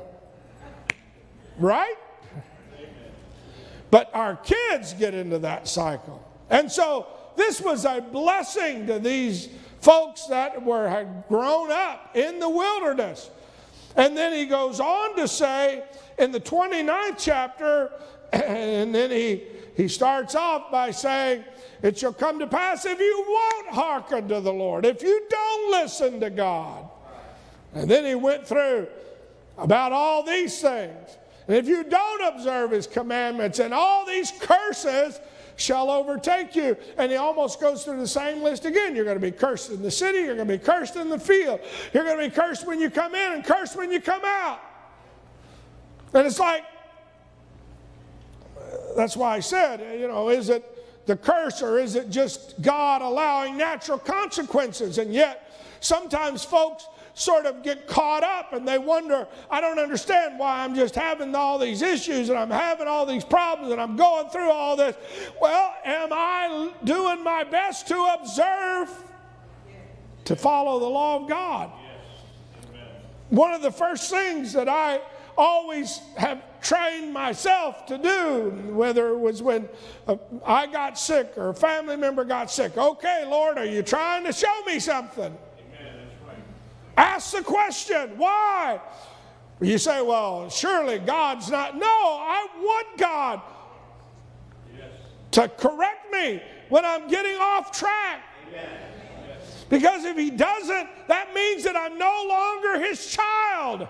right? 1.58 1.96
But 3.92 4.10
our 4.14 4.36
kids 4.38 4.94
get 4.94 5.14
into 5.14 5.40
that 5.40 5.68
cycle. 5.68 6.24
And 6.50 6.72
so 6.72 7.08
this 7.36 7.62
was 7.62 7.86
a 7.86 8.02
blessing 8.02 8.88
to 8.88 9.00
these 9.00 9.50
folks 9.82 10.26
that 10.28 10.64
were 10.64 10.88
had 10.88 11.26
grown 11.28 11.72
up 11.72 12.16
in 12.16 12.40
the 12.40 12.50
wilderness. 12.50 13.30
And 13.96 14.18
then 14.18 14.34
he 14.34 14.46
goes 14.46 14.80
on 14.80 15.16
to 15.18 15.28
say 15.28 15.84
in 16.18 16.32
the 16.32 16.40
29th 16.40 17.16
chapter, 17.18 17.92
and 18.34 18.94
then 18.96 19.12
he, 19.12 19.44
he 19.76 19.88
starts 19.88 20.36
off 20.36 20.72
by 20.72 20.92
saying, 20.92 21.44
It 21.82 21.98
shall 21.98 22.14
come 22.14 22.40
to 22.40 22.48
pass 22.48 22.86
if 22.86 23.00
you 23.00 23.26
won't 23.28 23.76
hearken 23.76 24.28
to 24.30 24.42
the 24.42 24.54
Lord, 24.54 24.86
if 24.86 25.04
you 25.04 25.26
don't 25.30 25.72
listen 25.72 26.20
to 26.22 26.30
God. 26.30 26.90
And 27.74 27.90
then 27.90 28.06
he 28.06 28.16
went 28.16 28.48
through 28.48 28.88
about 29.58 29.92
all 29.92 30.24
these 30.24 30.60
things. 30.62 31.18
And 31.48 31.58
if 31.58 31.68
you 31.68 31.84
don't 31.84 32.36
observe 32.36 32.72
his 32.72 32.88
commandments, 32.88 33.60
and 33.60 33.74
all 33.74 34.06
these 34.06 34.32
curses 34.40 35.20
shall 35.56 35.92
overtake 35.92 36.56
you. 36.56 36.78
And 36.98 37.12
he 37.12 37.18
almost 37.18 37.60
goes 37.60 37.84
through 37.84 38.00
the 38.00 38.08
same 38.08 38.42
list 38.42 38.66
again. 38.66 38.96
You're 38.96 39.06
going 39.06 39.20
to 39.20 39.22
be 39.22 39.32
cursed 39.32 39.72
in 39.72 39.82
the 39.82 39.92
city, 39.92 40.20
you're 40.20 40.36
going 40.36 40.48
to 40.48 40.58
be 40.58 40.64
cursed 40.64 40.96
in 40.96 41.10
the 41.10 41.20
field, 41.20 41.60
you're 41.94 42.04
going 42.04 42.18
to 42.18 42.30
be 42.30 42.34
cursed 42.34 42.66
when 42.66 42.80
you 42.80 42.90
come 42.90 43.16
in 43.16 43.34
and 43.34 43.44
cursed 43.44 43.76
when 43.76 43.92
you 43.92 44.02
come 44.02 44.22
out. 44.24 44.60
And 46.14 46.28
it's 46.28 46.40
like, 46.40 46.64
that's 48.96 49.18
why 49.18 49.36
I 49.36 49.40
said, 49.40 50.00
you 50.00 50.08
know, 50.08 50.30
is 50.30 50.50
it 50.50 50.64
the 51.06 51.18
curse 51.18 51.62
or 51.62 51.80
is 51.80 51.96
it 51.96 52.10
just 52.10 52.62
God 52.62 53.02
allowing 53.02 53.58
natural 53.58 53.98
consequences? 53.98 54.98
And 54.98 55.14
yet, 55.14 55.52
sometimes 55.80 56.44
folks 56.44 56.88
sort 57.14 57.46
of 57.46 57.62
get 57.62 57.88
caught 57.88 58.24
up 58.24 58.54
and 58.54 58.68
they 58.68 58.80
wonder, 58.80 59.28
I 59.50 59.62
don't 59.62 59.80
understand 59.80 60.40
why 60.40 60.64
I'm 60.64 60.74
just 60.74 60.96
having 60.96 61.34
all 61.36 61.60
these 61.60 61.82
issues 61.82 62.30
and 62.30 62.38
I'm 62.38 62.50
having 62.50 62.88
all 62.88 63.06
these 63.06 63.24
problems 63.24 63.72
and 63.72 63.80
I'm 63.80 63.96
going 63.96 64.30
through 64.30 64.50
all 64.50 64.76
this. 64.76 64.96
Well, 65.40 65.74
am 65.86 66.10
I 66.12 66.72
doing 66.84 67.24
my 67.24 67.44
best 67.44 67.88
to 67.90 68.18
observe, 68.20 68.90
to 70.26 70.36
follow 70.36 70.80
the 70.80 70.90
law 70.90 71.22
of 71.22 71.30
God? 71.30 71.72
One 73.30 73.54
of 73.54 73.62
the 73.62 73.72
first 73.72 74.10
things 74.10 74.54
that 74.54 74.68
I 74.70 75.00
always 75.38 76.00
have 76.18 76.42
trained 76.62 77.14
myself 77.14 77.86
to 77.88 77.98
do, 77.98 78.50
whether 78.72 79.10
it 79.10 79.18
was 79.18 79.42
when 79.42 79.68
uh, 80.08 80.18
I 80.46 80.68
got 80.68 80.98
sick 80.98 81.34
or 81.36 81.50
a 81.50 81.54
family 81.54 81.98
member 81.98 82.24
got 82.24 82.50
sick. 82.50 82.78
Okay, 82.78 83.26
Lord, 83.28 83.58
are 83.58 83.66
you 83.66 83.82
trying 83.82 84.24
to 84.26 84.34
show 84.34 84.62
me 84.66 84.80
something? 84.80 85.36
Ask 86.98 87.36
the 87.36 87.44
question, 87.44 88.18
why? 88.18 88.80
You 89.62 89.78
say, 89.78 90.02
well, 90.02 90.50
surely 90.50 91.00
God's 91.00 91.50
not. 91.50 91.76
No, 91.76 91.88
I 91.88 92.48
want 92.58 92.98
God 92.98 93.42
yes. 94.76 94.88
to 95.32 95.48
correct 95.48 96.12
me 96.12 96.42
when 96.70 96.86
I'm 96.86 97.08
getting 97.08 97.38
off 97.38 97.72
track. 97.72 98.24
Amen. 98.50 98.70
Because 99.70 100.04
if 100.06 100.18
He 100.18 100.30
doesn't, 100.30 100.90
that 101.08 101.34
means 101.34 101.64
that 101.64 101.76
I'm 101.76 101.98
no 101.98 102.26
longer 102.28 102.80
His 102.86 103.08
child. 103.08 103.88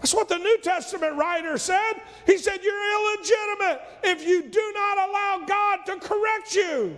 That's 0.00 0.14
what 0.14 0.28
the 0.28 0.38
New 0.38 0.58
Testament 0.58 1.16
writer 1.16 1.58
said. 1.58 1.94
He 2.24 2.38
said, 2.38 2.60
You're 2.62 3.18
illegitimate 3.18 3.82
if 4.04 4.26
you 4.26 4.42
do 4.42 4.72
not 4.74 5.08
allow 5.08 5.44
God 5.46 5.78
to 5.86 5.96
correct 5.96 6.54
you. 6.54 6.96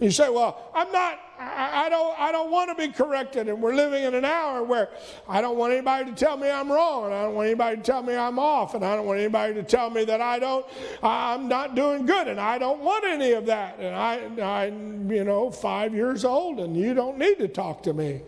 You 0.00 0.10
say, 0.10 0.28
well, 0.28 0.70
I'm 0.74 0.92
not, 0.92 1.18
I, 1.38 1.86
I, 1.86 1.88
don't, 1.88 2.18
I 2.18 2.32
don't 2.32 2.50
want 2.50 2.70
to 2.70 2.74
be 2.74 2.92
corrected. 2.92 3.48
And 3.48 3.62
we're 3.62 3.74
living 3.74 4.04
in 4.04 4.14
an 4.14 4.24
hour 4.24 4.62
where 4.62 4.88
I 5.28 5.40
don't 5.40 5.56
want 5.56 5.72
anybody 5.72 6.10
to 6.10 6.16
tell 6.16 6.36
me 6.36 6.50
I'm 6.50 6.70
wrong. 6.70 7.06
And 7.06 7.14
I 7.14 7.22
don't 7.22 7.34
want 7.34 7.46
anybody 7.46 7.76
to 7.76 7.82
tell 7.82 8.02
me 8.02 8.16
I'm 8.16 8.38
off. 8.38 8.74
And 8.74 8.84
I 8.84 8.96
don't 8.96 9.06
want 9.06 9.20
anybody 9.20 9.54
to 9.54 9.62
tell 9.62 9.90
me 9.90 10.04
that 10.04 10.20
I 10.20 10.38
don't, 10.38 10.66
I'm 11.02 11.46
not 11.46 11.74
doing 11.74 12.06
good. 12.06 12.26
And 12.26 12.40
I 12.40 12.58
don't 12.58 12.80
want 12.80 13.04
any 13.04 13.32
of 13.32 13.46
that. 13.46 13.78
And 13.78 13.94
I, 13.94 14.42
I 14.42 14.66
you 14.66 15.24
know, 15.24 15.50
five 15.50 15.94
years 15.94 16.24
old 16.24 16.58
and 16.58 16.76
you 16.76 16.94
don't 16.94 17.18
need 17.18 17.38
to 17.38 17.48
talk 17.48 17.82
to 17.84 17.92
me. 17.92 18.22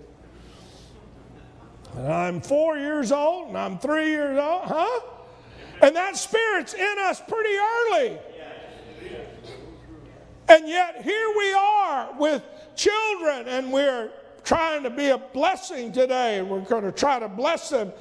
And 1.97 2.13
I'm 2.13 2.41
four 2.41 2.79
years 2.79 3.11
old 3.11 3.49
and 3.49 3.59
I'm 3.59 3.79
three 3.79 4.11
years 4.11 4.39
old, 4.39 4.63
huh? 4.65 5.01
And 5.83 5.97
that 5.97 6.17
spirit's 6.17 6.75
in 6.75 6.97
us 7.01 7.21
pretty 7.27 7.57
early. 7.57 8.19
And 10.49 10.69
yet, 10.69 11.03
here 11.03 11.33
we 11.37 11.55
are 11.55 12.13
with 12.19 12.43
children, 12.81 13.47
and 13.47 13.71
we're 13.71 14.09
trying 14.51 14.83
to 14.83 14.91
be 14.91 15.11
a 15.11 15.19
blessing 15.19 15.93
today. 15.93 16.43
We're 16.43 16.59
going 16.63 16.83
to 16.83 16.91
try 16.91 17.21
to 17.21 17.29
bless 17.29 17.69
them. 17.69 17.93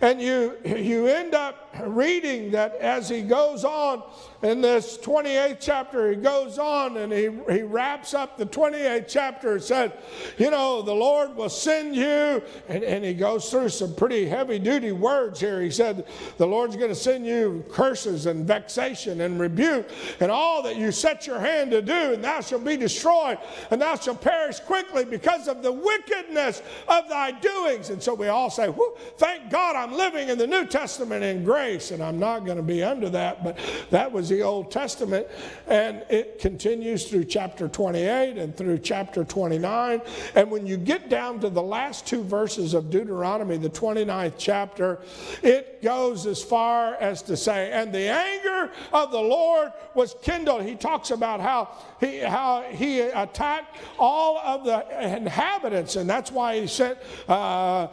and 0.00 0.22
you, 0.22 0.56
you 0.64 1.06
end 1.06 1.34
up 1.34 1.74
reading 1.84 2.50
that 2.52 2.76
as 2.76 3.10
he 3.10 3.20
goes 3.20 3.62
on 3.62 4.02
in 4.42 4.62
this 4.62 4.96
28th 4.98 5.58
chapter, 5.60 6.10
he 6.10 6.16
goes 6.16 6.58
on 6.58 6.96
and 6.96 7.12
he, 7.12 7.28
he 7.50 7.60
wraps 7.60 8.14
up 8.14 8.38
the 8.38 8.46
28th 8.46 9.06
chapter 9.06 9.52
and 9.52 9.62
said, 9.62 9.92
You 10.38 10.50
know, 10.50 10.80
the 10.80 10.94
Lord 10.94 11.36
will 11.36 11.50
send 11.50 11.94
you. 11.94 12.42
And, 12.68 12.82
and 12.84 13.04
he 13.04 13.12
goes 13.12 13.50
through 13.50 13.68
some 13.68 13.94
pretty 13.94 14.26
heavy 14.26 14.58
duty 14.58 14.92
words 14.92 15.40
here. 15.40 15.60
He 15.60 15.70
said, 15.70 16.06
The 16.38 16.46
Lord's 16.46 16.76
going 16.76 16.88
to 16.88 16.94
send 16.94 17.26
you 17.26 17.64
curses 17.68 18.24
and 18.24 18.46
vexation 18.46 19.20
and 19.20 19.38
rebuke 19.38 19.90
and 20.20 20.30
all 20.30 20.62
that 20.62 20.76
you 20.76 20.90
set 20.90 21.26
your 21.26 21.38
hand 21.38 21.70
to 21.72 21.82
do, 21.82 22.14
and 22.14 22.24
thou 22.24 22.40
shalt 22.40 22.64
be 22.64 22.78
destroyed, 22.78 23.38
and 23.70 23.82
thou 23.82 23.94
shalt 23.96 24.22
perish 24.22 24.60
quickly 24.60 25.04
because 25.04 25.48
of 25.48 25.62
the 25.62 25.72
wickedness 25.98 26.62
of 26.86 27.08
thy 27.08 27.32
doings. 27.32 27.90
And 27.90 28.02
so 28.02 28.14
we 28.14 28.28
all 28.28 28.50
say, 28.50 28.72
Thank 29.16 29.50
God 29.50 29.76
I'm 29.76 29.92
living 29.92 30.28
in 30.28 30.38
the 30.38 30.46
New 30.46 30.66
Testament 30.66 31.24
in 31.24 31.44
grace, 31.44 31.90
and 31.90 32.02
I'm 32.02 32.18
not 32.18 32.44
going 32.44 32.56
to 32.56 32.62
be 32.62 32.82
under 32.82 33.08
that. 33.10 33.42
But 33.44 33.58
that 33.90 34.10
was 34.10 34.28
the 34.28 34.42
Old 34.42 34.70
Testament, 34.70 35.26
and 35.66 36.04
it 36.08 36.38
continues 36.38 37.08
through 37.08 37.24
chapter 37.24 37.68
28 37.68 38.38
and 38.38 38.56
through 38.56 38.78
chapter 38.78 39.24
29. 39.24 40.00
And 40.34 40.50
when 40.50 40.66
you 40.66 40.76
get 40.76 41.08
down 41.08 41.40
to 41.40 41.50
the 41.50 41.62
last 41.62 42.06
two 42.06 42.22
verses 42.22 42.74
of 42.74 42.90
Deuteronomy, 42.90 43.56
the 43.56 43.70
29th 43.70 44.34
chapter, 44.38 45.00
it 45.42 45.82
goes 45.82 46.26
as 46.26 46.42
far 46.42 46.94
as 46.94 47.22
to 47.22 47.36
say, 47.36 47.70
And 47.72 47.92
the 47.92 48.08
anger 48.08 48.70
of 48.92 49.10
the 49.10 49.20
Lord 49.20 49.72
was 49.94 50.14
kindled. 50.22 50.62
He 50.62 50.74
talks 50.74 51.10
about 51.10 51.40
how 51.40 51.68
he, 52.00 52.18
how 52.18 52.62
he 52.62 53.00
attacked 53.00 53.76
all 53.98 54.38
of 54.38 54.64
the 54.64 54.86
inhabitants, 55.16 55.77
and 55.78 56.08
that's 56.08 56.30
why 56.30 56.60
he 56.60 56.66
sent, 56.66 56.98
uh, 57.28 57.88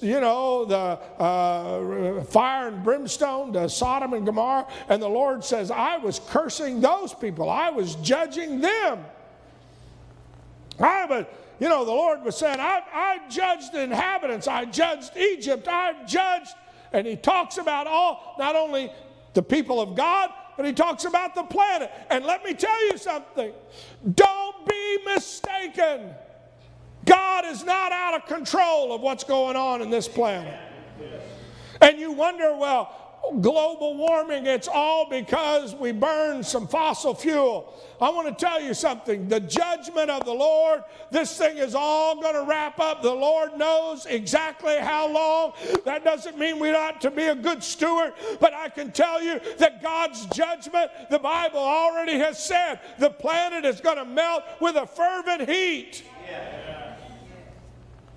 you 0.00 0.20
know, 0.20 0.64
the 0.64 0.76
uh, 1.22 2.24
fire 2.24 2.68
and 2.68 2.82
brimstone 2.84 3.52
to 3.52 3.68
Sodom 3.68 4.14
and 4.14 4.26
Gomorrah. 4.26 4.66
And 4.88 5.02
the 5.02 5.08
Lord 5.08 5.44
says, 5.44 5.70
I 5.70 5.98
was 5.98 6.20
cursing 6.28 6.80
those 6.80 7.14
people, 7.14 7.48
I 7.48 7.70
was 7.70 7.96
judging 7.96 8.60
them. 8.60 9.04
I 10.78 11.04
was, 11.06 11.26
you 11.58 11.68
know, 11.68 11.84
the 11.84 11.90
Lord 11.90 12.22
was 12.22 12.36
saying, 12.36 12.58
I, 12.58 12.82
I 12.92 13.28
judged 13.28 13.72
the 13.72 13.82
inhabitants, 13.82 14.48
I 14.48 14.64
judged 14.64 15.16
Egypt, 15.16 15.68
I 15.68 16.04
judged, 16.06 16.54
and 16.92 17.06
he 17.06 17.16
talks 17.16 17.58
about 17.58 17.86
all, 17.86 18.34
not 18.38 18.56
only 18.56 18.90
the 19.34 19.42
people 19.42 19.80
of 19.80 19.94
God, 19.94 20.30
but 20.56 20.66
he 20.66 20.72
talks 20.72 21.04
about 21.04 21.34
the 21.34 21.42
planet. 21.44 21.90
And 22.10 22.24
let 22.24 22.44
me 22.44 22.54
tell 22.54 22.86
you 22.88 22.98
something 22.98 23.52
don't 24.14 24.66
be 24.66 24.98
mistaken. 25.06 26.10
God 27.10 27.44
is 27.44 27.64
not 27.64 27.90
out 27.90 28.14
of 28.14 28.26
control 28.26 28.92
of 28.92 29.00
what's 29.00 29.24
going 29.24 29.56
on 29.56 29.82
in 29.82 29.90
this 29.90 30.06
planet. 30.06 30.56
And 31.80 31.98
you 31.98 32.12
wonder, 32.12 32.56
well, 32.56 32.96
global 33.40 33.96
warming, 33.96 34.46
it's 34.46 34.68
all 34.68 35.08
because 35.10 35.74
we 35.74 35.90
burn 35.90 36.44
some 36.44 36.68
fossil 36.68 37.12
fuel. 37.12 37.74
I 38.00 38.10
want 38.10 38.28
to 38.28 38.44
tell 38.44 38.62
you 38.62 38.74
something. 38.74 39.26
The 39.28 39.40
judgment 39.40 40.08
of 40.08 40.24
the 40.24 40.32
Lord, 40.32 40.84
this 41.10 41.36
thing 41.36 41.58
is 41.58 41.74
all 41.74 42.20
going 42.20 42.34
to 42.34 42.44
wrap 42.44 42.78
up. 42.78 43.02
The 43.02 43.12
Lord 43.12 43.58
knows 43.58 44.06
exactly 44.06 44.76
how 44.76 45.08
long. 45.12 45.54
That 45.84 46.04
doesn't 46.04 46.38
mean 46.38 46.60
we 46.60 46.70
ought 46.70 47.00
to 47.00 47.10
be 47.10 47.24
a 47.24 47.34
good 47.34 47.64
steward, 47.64 48.12
but 48.38 48.54
I 48.54 48.68
can 48.68 48.92
tell 48.92 49.20
you 49.20 49.40
that 49.58 49.82
God's 49.82 50.26
judgment, 50.26 50.92
the 51.10 51.18
Bible 51.18 51.58
already 51.58 52.18
has 52.18 52.40
said, 52.40 52.78
the 53.00 53.10
planet 53.10 53.64
is 53.64 53.80
going 53.80 53.98
to 53.98 54.04
melt 54.04 54.44
with 54.60 54.76
a 54.76 54.86
fervent 54.86 55.48
heat. 55.48 56.04
Yeah. 56.30 56.79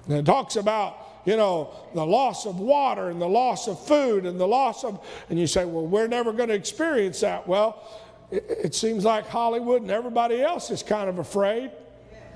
And 0.08 0.18
it 0.18 0.26
talks 0.26 0.56
about 0.56 1.04
you 1.26 1.38
know, 1.38 1.74
the 1.94 2.06
loss 2.06 2.46
of 2.46 2.60
water 2.60 3.10
and 3.10 3.22
the 3.22 3.28
loss 3.28 3.68
of 3.68 3.84
food 3.86 4.26
and 4.26 4.40
the 4.40 4.48
loss 4.48 4.84
of, 4.84 5.04
and 5.30 5.40
you 5.40 5.48
say, 5.48 5.66
well, 5.66 5.86
we're 5.86 6.08
never 6.08 6.34
going 6.34 6.50
to 6.50 6.56
experience 6.56 7.22
that. 7.22 7.48
Well, 7.48 7.82
it, 8.30 8.46
it, 8.50 8.76
seems 8.76 9.06
like 9.06 9.28
Hollywood 9.28 9.82
and 9.82 9.92
everybody 9.92 10.42
else 10.42 10.70
is 10.70 10.84
kind 10.84 11.10
of 11.10 11.20
afraid. 11.20 11.72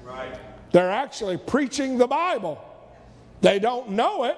Right. 0.04 0.34
They're 0.72 0.92
actually 0.92 1.38
preaching 1.38 1.98
the 1.98 2.08
Bible. 2.08 2.64
They 3.42 3.60
don't 3.60 3.92
know 3.92 4.24
it. 4.24 4.38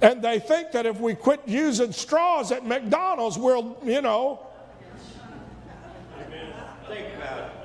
And 0.00 0.22
they 0.22 0.38
think 0.38 0.72
that 0.72 0.86
if 0.86 1.00
we 1.00 1.14
quit 1.14 1.40
using 1.46 1.90
straws 1.92 2.52
at 2.52 2.64
McDonald's, 2.64 3.38
we'll, 3.38 3.76
you 3.84 4.00
know. 4.00 4.46
Think 6.86 7.16
about 7.16 7.38
it. 7.38 7.58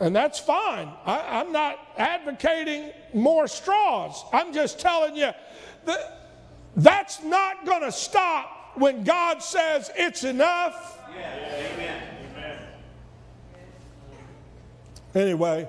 And 0.00 0.16
that's 0.16 0.38
fine. 0.38 0.90
I, 1.04 1.40
am 1.40 1.52
not 1.52 1.78
advocating 1.98 2.90
more 3.12 3.46
straws. 3.46 4.24
I'm 4.32 4.52
just 4.54 4.80
telling 4.80 5.14
you 5.14 5.30
that 5.84 6.30
that's 6.74 7.22
not 7.22 7.66
going 7.66 7.82
to 7.82 7.92
stop 7.92 8.72
when 8.76 9.04
God 9.04 9.42
says 9.42 9.90
it's 9.94 10.24
enough. 10.24 10.98
Yeah. 11.14 11.72
Amen. 11.74 12.02
Anyway, 15.14 15.68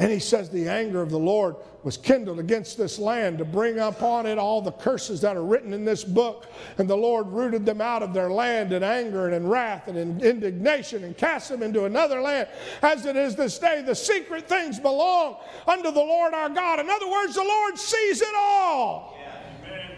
and 0.00 0.10
he 0.10 0.18
says 0.18 0.48
the 0.48 0.66
anger 0.66 1.02
of 1.02 1.10
the 1.10 1.18
Lord 1.18 1.56
was 1.82 1.98
kindled 1.98 2.38
against 2.38 2.78
this 2.78 2.98
land 2.98 3.36
to 3.36 3.44
bring 3.44 3.78
upon 3.78 4.24
it 4.24 4.38
all 4.38 4.62
the 4.62 4.72
curses 4.72 5.20
that 5.20 5.36
are 5.36 5.44
written 5.44 5.74
in 5.74 5.84
this 5.84 6.04
book. 6.04 6.46
And 6.78 6.88
the 6.88 6.96
Lord 6.96 7.26
rooted 7.26 7.66
them 7.66 7.82
out 7.82 8.02
of 8.02 8.14
their 8.14 8.30
land 8.30 8.72
in 8.72 8.82
anger 8.82 9.26
and 9.26 9.34
in 9.34 9.46
wrath 9.46 9.88
and 9.88 9.98
in 9.98 10.18
indignation 10.22 11.04
and 11.04 11.14
cast 11.18 11.50
them 11.50 11.62
into 11.62 11.84
another 11.84 12.22
land. 12.22 12.48
As 12.80 13.04
it 13.04 13.14
is 13.14 13.36
this 13.36 13.58
day, 13.58 13.82
the 13.82 13.94
secret 13.94 14.48
things 14.48 14.80
belong 14.80 15.36
unto 15.66 15.90
the 15.90 16.00
Lord 16.00 16.32
our 16.32 16.48
God. 16.48 16.80
In 16.80 16.88
other 16.88 17.10
words, 17.10 17.34
the 17.34 17.44
Lord 17.44 17.78
sees 17.78 18.22
it 18.22 18.34
all. 18.34 19.18
Yeah. 19.20 19.90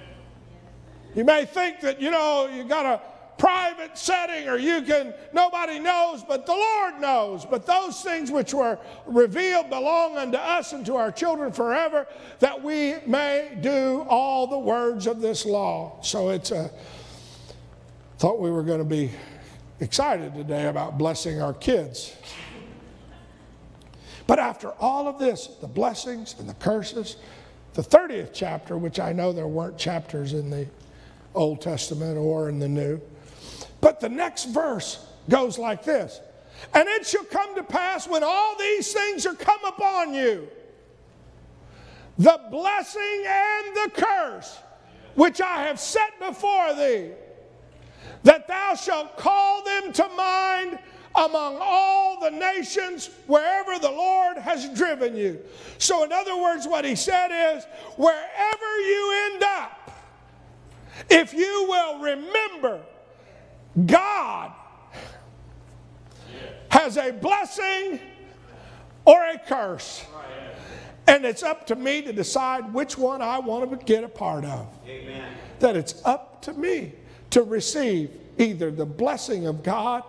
You 1.14 1.24
may 1.24 1.44
think 1.44 1.78
that, 1.80 2.00
you 2.00 2.10
know, 2.10 2.48
you 2.52 2.64
got 2.64 2.82
to 2.82 3.11
private 3.82 3.98
setting 3.98 4.48
or 4.48 4.56
you 4.56 4.82
can, 4.82 5.14
nobody 5.32 5.78
knows, 5.78 6.22
but 6.22 6.46
the 6.46 6.52
Lord 6.52 7.00
knows. 7.00 7.44
But 7.44 7.66
those 7.66 8.00
things 8.02 8.30
which 8.30 8.54
were 8.54 8.78
revealed 9.06 9.70
belong 9.70 10.16
unto 10.16 10.38
us 10.38 10.72
and 10.72 10.84
to 10.86 10.96
our 10.96 11.10
children 11.10 11.52
forever, 11.52 12.06
that 12.40 12.62
we 12.62 12.96
may 13.06 13.56
do 13.60 14.04
all 14.08 14.46
the 14.46 14.58
words 14.58 15.06
of 15.06 15.20
this 15.20 15.44
law. 15.44 15.98
So 16.02 16.30
it's 16.30 16.50
a, 16.50 16.70
thought 18.18 18.40
we 18.40 18.50
were 18.50 18.62
going 18.62 18.78
to 18.78 18.84
be 18.84 19.10
excited 19.80 20.34
today 20.34 20.66
about 20.66 20.98
blessing 20.98 21.42
our 21.42 21.54
kids. 21.54 22.16
But 24.26 24.38
after 24.38 24.70
all 24.72 25.08
of 25.08 25.18
this, 25.18 25.48
the 25.60 25.66
blessings 25.66 26.36
and 26.38 26.48
the 26.48 26.54
curses, 26.54 27.16
the 27.74 27.82
30th 27.82 28.30
chapter, 28.32 28.78
which 28.78 29.00
I 29.00 29.12
know 29.12 29.32
there 29.32 29.48
weren't 29.48 29.76
chapters 29.76 30.32
in 30.34 30.50
the 30.50 30.68
Old 31.34 31.60
Testament 31.60 32.16
or 32.16 32.48
in 32.48 32.58
the 32.60 32.68
New, 32.68 33.00
but 33.82 34.00
the 34.00 34.08
next 34.08 34.44
verse 34.44 35.04
goes 35.28 35.58
like 35.58 35.84
this 35.84 36.20
And 36.72 36.88
it 36.88 37.06
shall 37.06 37.24
come 37.24 37.54
to 37.56 37.62
pass 37.62 38.08
when 38.08 38.22
all 38.24 38.56
these 38.56 38.90
things 38.90 39.26
are 39.26 39.34
come 39.34 39.62
upon 39.66 40.14
you, 40.14 40.48
the 42.16 42.40
blessing 42.50 43.24
and 43.26 43.76
the 43.76 43.90
curse 43.94 44.58
which 45.14 45.42
I 45.42 45.64
have 45.64 45.78
set 45.78 46.18
before 46.18 46.74
thee, 46.74 47.10
that 48.22 48.48
thou 48.48 48.74
shalt 48.74 49.18
call 49.18 49.62
them 49.64 49.92
to 49.92 50.08
mind 50.08 50.78
among 51.14 51.58
all 51.60 52.20
the 52.20 52.30
nations 52.30 53.10
wherever 53.26 53.78
the 53.78 53.90
Lord 53.90 54.38
has 54.38 54.70
driven 54.70 55.16
you. 55.16 55.40
So, 55.78 56.04
in 56.04 56.12
other 56.12 56.40
words, 56.40 56.66
what 56.66 56.84
he 56.84 56.94
said 56.94 57.56
is 57.56 57.64
wherever 57.96 58.78
you 58.78 59.30
end 59.32 59.42
up, 59.42 59.90
if 61.10 61.34
you 61.34 61.66
will 61.68 61.98
remember 61.98 62.80
God 63.86 64.52
has 66.68 66.96
a 66.96 67.12
blessing 67.12 68.00
or 69.04 69.22
a 69.24 69.38
curse. 69.38 70.04
And 71.06 71.24
it's 71.24 71.42
up 71.42 71.66
to 71.66 71.74
me 71.74 72.02
to 72.02 72.12
decide 72.12 72.72
which 72.72 72.96
one 72.96 73.22
I 73.22 73.38
want 73.38 73.68
to 73.70 73.84
get 73.84 74.04
a 74.04 74.08
part 74.08 74.44
of. 74.44 74.68
Amen. 74.86 75.32
That 75.58 75.76
it's 75.76 76.00
up 76.04 76.42
to 76.42 76.52
me 76.52 76.92
to 77.30 77.42
receive 77.42 78.10
either 78.38 78.70
the 78.70 78.86
blessing 78.86 79.46
of 79.46 79.62
God 79.62 80.04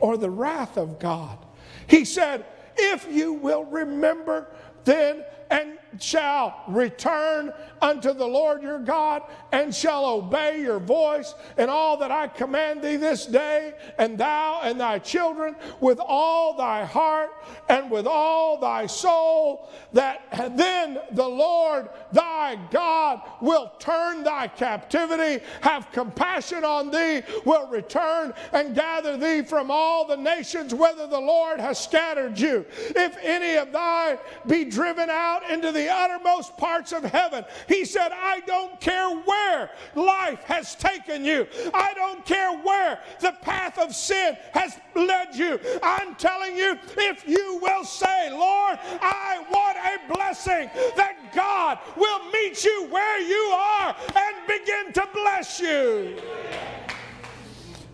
or 0.00 0.16
the 0.16 0.30
wrath 0.30 0.76
of 0.76 0.98
God. 0.98 1.38
He 1.86 2.04
said, 2.04 2.44
If 2.76 3.06
you 3.10 3.32
will 3.32 3.64
remember, 3.64 4.48
then 4.84 5.24
and 5.50 5.78
shall 6.00 6.62
return 6.68 7.52
unto 7.80 8.12
the 8.12 8.26
Lord 8.26 8.62
your 8.62 8.78
God 8.78 9.22
and 9.52 9.74
shall 9.74 10.04
obey 10.04 10.60
your 10.60 10.78
voice 10.78 11.34
and 11.56 11.70
all 11.70 11.96
that 11.98 12.10
I 12.10 12.28
command 12.28 12.82
thee 12.82 12.96
this 12.96 13.26
day, 13.26 13.74
and 13.98 14.18
thou 14.18 14.60
and 14.62 14.80
thy 14.80 14.98
children 14.98 15.54
with 15.80 16.00
all 16.00 16.56
thy 16.56 16.84
heart 16.84 17.30
and 17.68 17.90
with 17.90 18.06
all 18.06 18.58
thy 18.58 18.86
soul, 18.86 19.70
that 19.92 20.22
then 20.56 20.98
the 21.12 21.28
Lord 21.28 21.88
thy 22.12 22.56
God 22.70 23.22
will 23.40 23.72
turn 23.78 24.24
thy 24.24 24.48
captivity, 24.48 25.44
have 25.60 25.90
compassion 25.92 26.64
on 26.64 26.90
thee, 26.90 27.22
will 27.44 27.66
return 27.68 28.32
and 28.52 28.74
gather 28.74 29.16
thee 29.16 29.42
from 29.42 29.70
all 29.70 30.06
the 30.06 30.16
nations, 30.16 30.74
whether 30.74 31.06
the 31.06 31.20
Lord 31.20 31.60
has 31.60 31.78
scattered 31.78 32.38
you. 32.38 32.64
If 32.96 33.16
any 33.22 33.56
of 33.56 33.72
thy 33.72 34.18
be 34.46 34.64
driven 34.64 35.10
out, 35.10 35.33
out 35.34 35.50
into 35.50 35.72
the 35.72 35.90
uttermost 35.90 36.56
parts 36.56 36.92
of 36.92 37.04
heaven. 37.04 37.44
He 37.68 37.84
said, 37.84 38.10
I 38.12 38.40
don't 38.40 38.80
care 38.80 39.10
where 39.10 39.70
life 39.94 40.42
has 40.44 40.74
taken 40.74 41.24
you, 41.24 41.46
I 41.72 41.94
don't 41.94 42.24
care 42.24 42.52
where 42.58 43.00
the 43.20 43.32
path 43.42 43.78
of 43.78 43.94
sin 43.94 44.36
has 44.52 44.78
led 44.94 45.34
you. 45.34 45.58
I'm 45.82 46.14
telling 46.16 46.56
you, 46.56 46.78
if 46.96 47.26
you 47.28 47.58
will 47.62 47.84
say, 47.84 48.30
Lord, 48.30 48.78
I 49.00 49.44
want 49.50 49.78
a 49.78 50.14
blessing, 50.14 50.70
that 50.96 51.16
God 51.34 51.78
will 51.96 52.30
meet 52.30 52.64
you 52.64 52.88
where 52.90 53.20
you 53.20 53.52
are 53.54 53.96
and 54.14 54.36
begin 54.46 54.92
to 54.92 55.08
bless 55.12 55.60
you. 55.60 56.16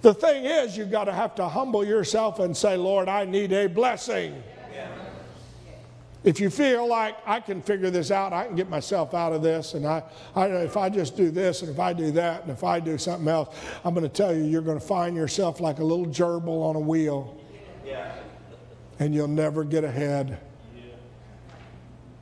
The 0.03 0.15
thing 0.15 0.47
is, 0.47 0.77
you've 0.77 0.91
got 0.91 1.05
to 1.05 1.13
have 1.13 1.35
to 1.35 1.49
humble 1.49 1.85
yourself 1.85 2.39
and 2.39 2.57
say, 2.57 2.77
Lord, 2.77 3.09
I 3.09 3.27
need 3.27 3.53
a 3.53 3.67
blessing. 3.67 4.43
If 6.23 6.39
you 6.39 6.51
feel 6.51 6.87
like 6.87 7.17
I 7.27 7.41
can 7.41 7.63
figure 7.63 7.89
this 7.89 8.11
out, 8.11 8.35
I 8.35 8.47
can 8.47 8.55
get 8.55 8.69
myself 8.69 9.15
out 9.15 9.33
of 9.33 9.43
this, 9.43 9.73
and 9.75 9.87
I, 9.87 10.03
I 10.35 10.47
if 10.49 10.77
I 10.77 10.91
just 10.91 11.17
do 11.17 11.31
this, 11.31 11.63
and 11.63 11.71
if 11.71 11.79
I 11.79 11.95
do 11.95 12.11
that, 12.13 12.43
and 12.43 12.51
if 12.51 12.63
I 12.63 12.79
do 12.79 12.99
something 12.99 13.29
else, 13.29 13.57
I'm 13.85 13.95
going 13.95 14.07
to 14.07 14.15
tell 14.15 14.35
you, 14.35 14.45
you're 14.45 14.61
going 14.61 14.79
to 14.79 14.87
find 14.87 15.17
yourself 15.17 15.61
like 15.61 15.79
a 15.79 15.85
little 15.85 16.07
gerbil 16.07 16.63
on 16.63 16.77
a 16.77 16.81
wheel, 16.81 17.41
and 18.99 19.15
you'll 19.15 19.29
never 19.29 19.65
get 19.65 19.83
ahead 19.83 20.39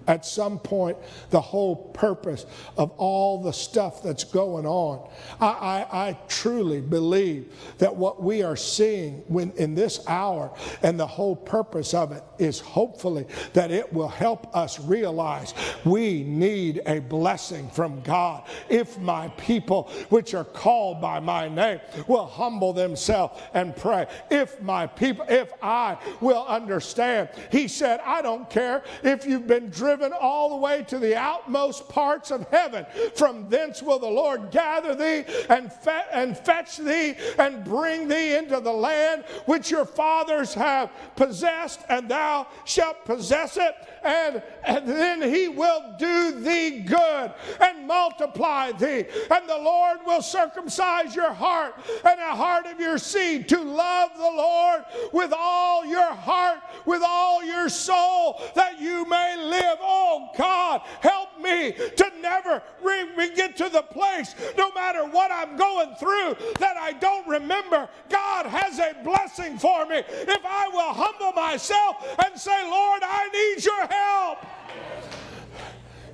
at 0.08 0.24
some 0.24 0.58
point 0.58 0.96
the 1.30 1.40
whole 1.40 1.76
purpose 1.76 2.46
of 2.76 2.90
all 2.96 3.40
the 3.40 3.52
stuff 3.52 4.02
that's 4.02 4.24
going 4.24 4.66
on. 4.66 5.08
I, 5.40 5.46
I, 5.46 6.08
I, 6.08 6.18
truly 6.28 6.80
believe 6.80 7.52
that 7.78 7.94
what 7.94 8.22
we 8.22 8.42
are 8.42 8.56
seeing 8.56 9.22
when, 9.28 9.52
in 9.52 9.74
this 9.74 10.00
hour 10.08 10.50
and 10.82 10.98
the 10.98 11.06
whole 11.06 11.36
purpose 11.36 11.92
of 11.92 12.12
it 12.12 12.24
is 12.38 12.58
hopefully 12.58 13.26
that 13.52 13.70
it 13.70 13.92
will 13.92 14.08
help 14.08 14.54
us 14.56 14.80
realize 14.80 15.52
we 15.84 16.24
need 16.24 16.80
a 16.86 17.00
blessing 17.00 17.68
from 17.70 18.00
God. 18.00 18.44
If 18.70 18.98
my 18.98 19.28
people, 19.36 19.90
which 20.08 20.32
are 20.34 20.44
called 20.44 21.00
by 21.00 21.20
my 21.20 21.48
name, 21.48 21.80
will 22.06 22.26
humble 22.26 22.72
themselves 22.72 23.40
and 23.52 23.76
pray, 23.76 24.06
if 24.30 24.60
my 24.62 24.86
people, 24.86 25.26
if 25.28 25.52
I 25.62 25.98
will 26.20 26.46
understand, 26.46 27.28
he 27.52 27.68
said, 27.68 28.00
I 28.04 28.22
don't 28.22 28.48
care 28.48 28.82
if 29.02 29.26
you've 29.26 29.46
been 29.46 29.68
driven 29.68 29.97
driven 29.98 30.16
all 30.18 30.50
the 30.50 30.56
way 30.56 30.84
to 30.84 30.98
the 30.98 31.16
outmost 31.16 31.88
parts 31.88 32.30
of 32.30 32.48
heaven. 32.50 32.86
From 33.16 33.48
thence 33.48 33.82
will 33.82 33.98
the 33.98 34.06
Lord 34.06 34.50
gather 34.50 34.94
thee 34.94 35.24
and, 35.48 35.72
fe- 35.72 36.04
and 36.12 36.38
fetch 36.38 36.76
thee 36.76 37.16
and 37.38 37.64
bring 37.64 38.06
thee 38.06 38.36
into 38.36 38.60
the 38.60 38.72
land 38.72 39.24
which 39.46 39.70
your 39.70 39.84
fathers 39.84 40.54
have 40.54 40.90
possessed, 41.16 41.80
and 41.88 42.08
thou 42.08 42.46
shalt 42.64 43.04
possess 43.04 43.56
it. 43.56 43.74
And, 44.04 44.42
and 44.64 44.88
then 44.88 45.20
he 45.22 45.48
will 45.48 45.96
do 45.98 46.40
thee 46.40 46.80
good 46.80 47.32
and 47.60 47.86
multiply 47.86 48.72
thee. 48.72 49.04
And 49.30 49.48
the 49.48 49.58
Lord 49.58 49.98
will 50.06 50.22
circumcise 50.22 51.14
your 51.14 51.32
heart 51.32 51.74
and 52.04 52.18
the 52.18 52.36
heart 52.36 52.66
of 52.66 52.78
your 52.78 52.98
seed 52.98 53.48
to 53.48 53.60
love 53.60 54.10
the 54.16 54.22
Lord 54.22 54.84
with 55.12 55.32
all 55.36 55.84
your 55.84 56.12
heart, 56.14 56.60
with 56.86 57.02
all 57.04 57.44
your 57.44 57.68
soul, 57.68 58.40
that 58.54 58.80
you 58.80 59.04
may 59.06 59.36
live 59.36 59.78
Oh 59.90 60.28
God, 60.36 60.82
help 61.00 61.40
me 61.40 61.72
to 61.72 62.12
never 62.20 62.62
re- 62.82 63.34
get 63.34 63.56
to 63.56 63.70
the 63.70 63.82
place, 63.82 64.34
no 64.56 64.70
matter 64.72 65.04
what 65.06 65.30
I'm 65.32 65.56
going 65.56 65.94
through, 65.94 66.36
that 66.58 66.76
I 66.76 66.92
don't 66.92 67.26
remember 67.26 67.88
God 68.10 68.46
has 68.46 68.78
a 68.78 68.94
blessing 69.02 69.58
for 69.58 69.86
me. 69.86 69.96
If 69.96 70.44
I 70.44 70.68
will 70.68 70.92
humble 70.92 71.32
myself 71.32 71.96
and 72.24 72.38
say, 72.38 72.64
Lord, 72.64 73.02
I 73.02 73.28
need 73.32 73.64
your 73.64 73.86
help. 73.86 74.46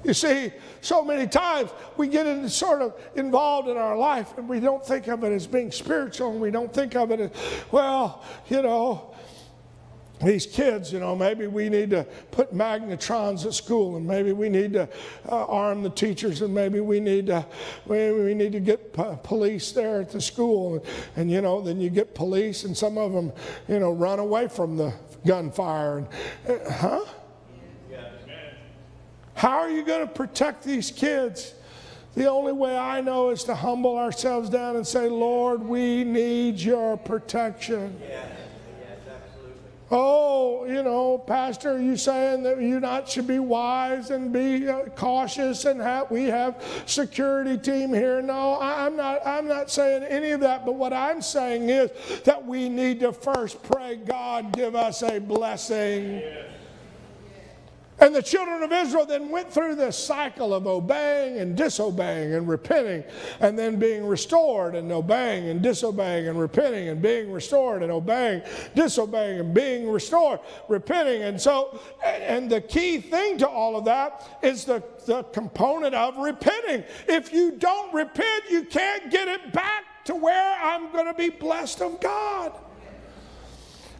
You 0.04 0.12
see, 0.12 0.52
so 0.82 1.02
many 1.02 1.26
times 1.26 1.70
we 1.96 2.08
get 2.08 2.26
in, 2.26 2.46
sort 2.48 2.82
of 2.82 2.94
involved 3.16 3.68
in 3.68 3.78
our 3.78 3.96
life 3.96 4.36
and 4.36 4.46
we 4.46 4.60
don't 4.60 4.84
think 4.84 5.08
of 5.08 5.24
it 5.24 5.32
as 5.32 5.46
being 5.46 5.72
spiritual 5.72 6.30
and 6.30 6.40
we 6.40 6.50
don't 6.50 6.72
think 6.72 6.94
of 6.94 7.10
it 7.10 7.20
as, 7.20 7.30
well, 7.70 8.22
you 8.48 8.60
know, 8.60 9.13
these 10.24 10.46
kids, 10.46 10.92
you 10.92 11.00
know, 11.00 11.14
maybe 11.14 11.46
we 11.46 11.68
need 11.68 11.90
to 11.90 12.04
put 12.30 12.54
magnetometers 12.54 13.46
at 13.46 13.54
school, 13.54 13.96
and 13.96 14.06
maybe 14.06 14.32
we 14.32 14.48
need 14.48 14.72
to 14.72 14.88
uh, 15.28 15.44
arm 15.46 15.82
the 15.82 15.90
teachers, 15.90 16.42
and 16.42 16.54
maybe 16.54 16.80
we 16.80 17.00
need 17.00 17.26
to 17.26 17.44
maybe 17.88 18.18
we 18.18 18.34
need 18.34 18.52
to 18.52 18.60
get 18.60 18.92
police 19.22 19.72
there 19.72 20.00
at 20.00 20.10
the 20.10 20.20
school, 20.20 20.74
and, 20.74 20.84
and, 21.16 21.30
you 21.30 21.40
know, 21.40 21.60
then 21.60 21.80
you 21.80 21.90
get 21.90 22.14
police, 22.14 22.64
and 22.64 22.76
some 22.76 22.98
of 22.98 23.12
them, 23.12 23.32
you 23.68 23.78
know, 23.78 23.92
run 23.92 24.18
away 24.18 24.48
from 24.48 24.76
the 24.76 24.92
gunfire, 25.26 25.98
and 25.98 26.08
uh, 26.48 26.70
huh? 26.70 27.04
How 29.36 29.58
are 29.58 29.68
you 29.68 29.84
going 29.84 30.06
to 30.06 30.12
protect 30.12 30.62
these 30.62 30.92
kids? 30.92 31.54
The 32.14 32.30
only 32.30 32.52
way 32.52 32.78
I 32.78 33.00
know 33.00 33.30
is 33.30 33.42
to 33.44 33.54
humble 33.54 33.98
ourselves 33.98 34.48
down 34.48 34.76
and 34.76 34.86
say, 34.86 35.08
Lord, 35.08 35.60
we 35.60 36.04
need 36.04 36.60
your 36.60 36.96
protection. 36.96 38.00
Yeah. 38.00 38.24
Oh, 39.96 40.64
you 40.64 40.82
know, 40.82 41.18
Pastor, 41.18 41.80
you 41.80 41.96
saying 41.96 42.42
that 42.42 42.60
you 42.60 42.80
not 42.80 43.08
should 43.08 43.28
be 43.28 43.38
wise 43.38 44.10
and 44.10 44.32
be 44.32 44.68
uh, 44.68 44.86
cautious 44.96 45.66
and 45.66 45.80
have, 45.80 46.10
we 46.10 46.24
have 46.24 46.60
security 46.84 47.56
team 47.56 47.94
here? 47.94 48.20
No, 48.20 48.58
I'm 48.60 48.96
not. 48.96 49.24
I'm 49.24 49.46
not 49.46 49.70
saying 49.70 50.02
any 50.02 50.32
of 50.32 50.40
that. 50.40 50.66
But 50.66 50.74
what 50.74 50.92
I'm 50.92 51.22
saying 51.22 51.68
is 51.68 51.92
that 52.24 52.44
we 52.44 52.68
need 52.68 52.98
to 53.00 53.12
first 53.12 53.62
pray, 53.62 53.94
God, 53.94 54.52
give 54.52 54.74
us 54.74 55.04
a 55.04 55.20
blessing. 55.20 56.20
And 58.00 58.12
the 58.14 58.22
children 58.22 58.62
of 58.62 58.72
Israel 58.72 59.06
then 59.06 59.30
went 59.30 59.52
through 59.52 59.76
this 59.76 59.96
cycle 59.96 60.52
of 60.52 60.66
obeying 60.66 61.38
and 61.38 61.56
disobeying 61.56 62.34
and 62.34 62.48
repenting 62.48 63.04
and 63.40 63.56
then 63.56 63.76
being 63.76 64.04
restored 64.04 64.74
and 64.74 64.90
obeying 64.90 65.48
and 65.48 65.62
disobeying 65.62 66.26
and 66.26 66.38
repenting 66.38 66.88
and 66.88 67.00
being 67.00 67.30
restored 67.30 67.82
and 67.82 67.92
obeying, 67.92 68.42
disobeying 68.74 69.38
and 69.38 69.54
being 69.54 69.88
restored, 69.88 70.40
repenting. 70.68 71.22
And 71.22 71.40
so, 71.40 71.80
and 72.04 72.50
the 72.50 72.60
key 72.60 73.00
thing 73.00 73.38
to 73.38 73.48
all 73.48 73.76
of 73.76 73.84
that 73.84 74.38
is 74.42 74.64
the, 74.64 74.82
the 75.06 75.22
component 75.24 75.94
of 75.94 76.16
repenting. 76.16 76.82
If 77.06 77.32
you 77.32 77.52
don't 77.52 77.94
repent, 77.94 78.44
you 78.50 78.64
can't 78.64 79.10
get 79.10 79.28
it 79.28 79.52
back 79.52 79.84
to 80.06 80.16
where 80.16 80.58
I'm 80.60 80.90
going 80.90 81.06
to 81.06 81.14
be 81.14 81.30
blessed 81.30 81.80
of 81.80 82.00
God. 82.00 82.52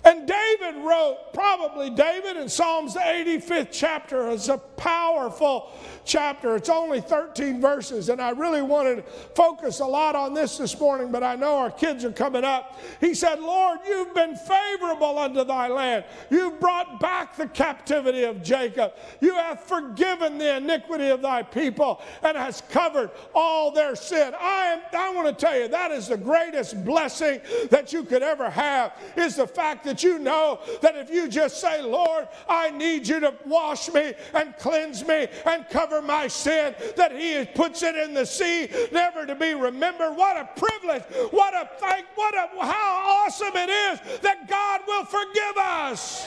And 0.05 0.29
David 0.29 0.83
wrote, 0.85 1.33
probably 1.33 1.89
David 1.89 2.37
in 2.37 2.49
Psalms, 2.49 2.95
the 2.95 3.01
85th 3.01 3.69
chapter, 3.73 4.29
is 4.29 4.51
a 4.51 4.59
powerful 4.59 5.73
chapter. 6.05 6.57
It's 6.57 6.69
only 6.69 7.01
13 7.01 7.61
verses, 7.61 8.11
and 8.11 8.21
I 8.21 8.31
really 8.31 8.61
wanted 8.61 8.97
to 8.97 9.03
focus 9.35 9.81
a 9.81 9.87
lot 9.87 10.15
on 10.15 10.35
this 10.35 10.59
this 10.59 10.79
morning, 10.79 11.11
but 11.11 11.23
I 11.23 11.37
know 11.37 11.57
our 11.57 11.71
kids 11.71 12.05
are 12.05 12.13
coming 12.13 12.45
up. 12.45 12.79
He 13.01 13.15
said, 13.15 13.41
Lord, 13.41 13.79
you've 13.87 14.15
been 14.15 14.37
favorable 14.37 15.19
unto 15.19 15.43
thy 15.45 15.69
land. 15.69 16.05
You've 16.31 16.61
brought 16.61 17.01
back 17.01 17.37
the 17.37 17.47
captivity 17.47 18.25
of 18.25 18.43
Jacob. 18.43 18.93
You 19.21 19.35
have 19.35 19.61
forgiven 19.61 20.37
the 20.37 20.57
iniquity 20.57 21.09
of 21.09 21.23
thy 21.23 21.43
people 21.43 22.03
and 22.23 22.37
has 22.37 22.63
covered 22.71 23.11
all 23.35 23.71
their 23.71 23.97
sin. 23.97 24.35
I, 24.39 24.67
am, 24.67 24.81
I 24.93 25.15
want 25.15 25.27
to 25.29 25.35
tell 25.35 25.59
you, 25.59 25.69
that 25.69 25.91
is 25.93 26.09
the 26.09 26.17
greatest 26.19 26.85
blessing 26.85 27.41
that 27.71 27.93
you 27.93 28.05
could 28.05 28.23
ever 28.23 28.51
have, 28.51 28.93
is 29.17 29.37
the 29.37 29.47
fact 29.47 29.85
that 29.85 29.94
that 29.95 30.03
you 30.03 30.19
know 30.19 30.59
that 30.81 30.97
if 30.97 31.09
you 31.09 31.29
just 31.29 31.61
say, 31.61 31.81
Lord, 31.81 32.27
I 32.49 32.71
need 32.71 33.07
you 33.07 33.21
to 33.21 33.33
wash 33.47 33.93
me 33.93 34.15
and 34.33 34.57
cleanse 34.59 35.07
me 35.07 35.29
and 35.47 35.69
cover 35.71 36.03
my 36.03 36.27
sin, 36.27 36.75
that 36.97 37.13
He 37.13 37.45
puts 37.55 37.85
it 37.85 37.95
in 37.95 38.13
the 38.13 38.27
sea, 38.27 38.69
never 38.91 39.25
to 39.25 39.37
be 39.37 39.55
remembered. 39.55 40.17
What 40.17 40.37
a 40.37 40.49
privilege! 40.59 41.05
What 41.31 41.55
a 41.55 41.71
thank! 41.79 42.07
What 42.17 42.35
a 42.35 42.49
how 42.61 43.25
awesome 43.27 43.55
it 43.55 43.71
is 43.71 44.21
that 44.23 44.49
God 44.49 44.81
will 44.85 45.05
forgive 45.05 45.57
us. 45.59 46.27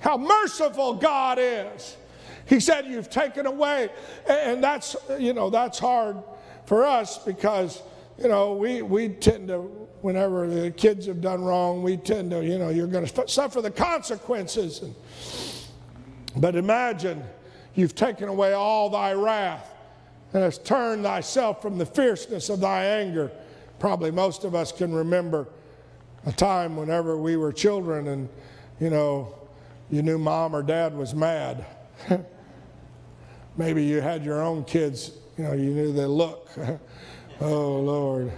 How 0.00 0.18
merciful 0.18 0.94
God 0.94 1.38
is. 1.40 1.96
He 2.44 2.60
said, 2.60 2.86
You've 2.86 3.08
taken 3.08 3.46
away. 3.46 3.88
And 4.28 4.62
that's, 4.62 4.94
you 5.18 5.32
know, 5.32 5.48
that's 5.48 5.78
hard 5.78 6.18
for 6.66 6.84
us 6.84 7.16
because, 7.16 7.82
you 8.18 8.28
know, 8.28 8.54
we, 8.54 8.82
we 8.82 9.08
tend 9.08 9.48
to 9.48 9.88
whenever 10.02 10.46
the 10.46 10.70
kids 10.70 11.06
have 11.06 11.20
done 11.20 11.42
wrong, 11.42 11.82
we 11.82 11.96
tend 11.96 12.30
to, 12.30 12.44
you 12.44 12.58
know, 12.58 12.70
you're 12.70 12.86
going 12.86 13.06
to 13.06 13.28
suffer 13.28 13.60
the 13.60 13.70
consequences. 13.70 14.82
And, 14.82 14.94
but 16.36 16.56
imagine 16.56 17.22
you've 17.74 17.94
taken 17.94 18.28
away 18.28 18.52
all 18.52 18.90
thy 18.90 19.12
wrath 19.12 19.70
and 20.32 20.42
hast 20.42 20.64
turned 20.64 21.04
thyself 21.04 21.60
from 21.60 21.78
the 21.78 21.86
fierceness 21.86 22.48
of 22.48 22.60
thy 22.60 22.84
anger. 22.84 23.30
Probably 23.78 24.10
most 24.10 24.44
of 24.44 24.54
us 24.54 24.72
can 24.72 24.92
remember 24.92 25.48
a 26.26 26.32
time 26.32 26.76
whenever 26.76 27.16
we 27.16 27.36
were 27.36 27.52
children 27.52 28.08
and, 28.08 28.28
you 28.78 28.90
know, 28.90 29.34
you 29.90 30.02
knew 30.02 30.18
mom 30.18 30.54
or 30.54 30.62
dad 30.62 30.96
was 30.96 31.14
mad. 31.14 31.64
Maybe 33.56 33.84
you 33.84 34.00
had 34.00 34.24
your 34.24 34.42
own 34.42 34.64
kids, 34.64 35.12
you 35.36 35.44
know, 35.44 35.52
you 35.52 35.70
knew 35.70 35.92
the 35.92 36.06
look. 36.06 36.48
oh, 37.40 37.80
Lord. 37.80 38.30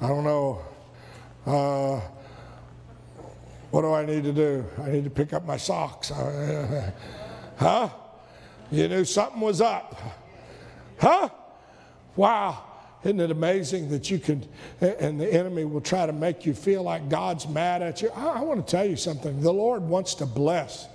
I 0.00 0.08
don't 0.08 0.24
know. 0.24 0.62
Uh, 1.46 2.00
what 3.70 3.82
do 3.82 3.92
I 3.92 4.04
need 4.04 4.24
to 4.24 4.32
do? 4.32 4.64
I 4.82 4.90
need 4.90 5.04
to 5.04 5.10
pick 5.10 5.32
up 5.32 5.44
my 5.46 5.56
socks. 5.56 6.10
huh? 7.56 7.88
You 8.70 8.88
knew 8.88 9.04
something 9.04 9.40
was 9.40 9.60
up. 9.60 10.00
Huh? 10.98 11.28
Wow. 12.16 12.64
Isn't 13.04 13.18
it 13.18 13.32
amazing 13.32 13.88
that 13.88 14.10
you 14.10 14.20
can, 14.20 14.46
and 14.80 15.20
the 15.20 15.32
enemy 15.32 15.64
will 15.64 15.80
try 15.80 16.06
to 16.06 16.12
make 16.12 16.46
you 16.46 16.54
feel 16.54 16.84
like 16.84 17.08
God's 17.08 17.48
mad 17.48 17.82
at 17.82 18.00
you? 18.00 18.10
I, 18.10 18.26
I 18.26 18.40
want 18.42 18.64
to 18.64 18.70
tell 18.70 18.84
you 18.84 18.96
something. 18.96 19.40
The 19.40 19.52
Lord 19.52 19.82
wants 19.82 20.14
to 20.16 20.26
bless. 20.26 20.86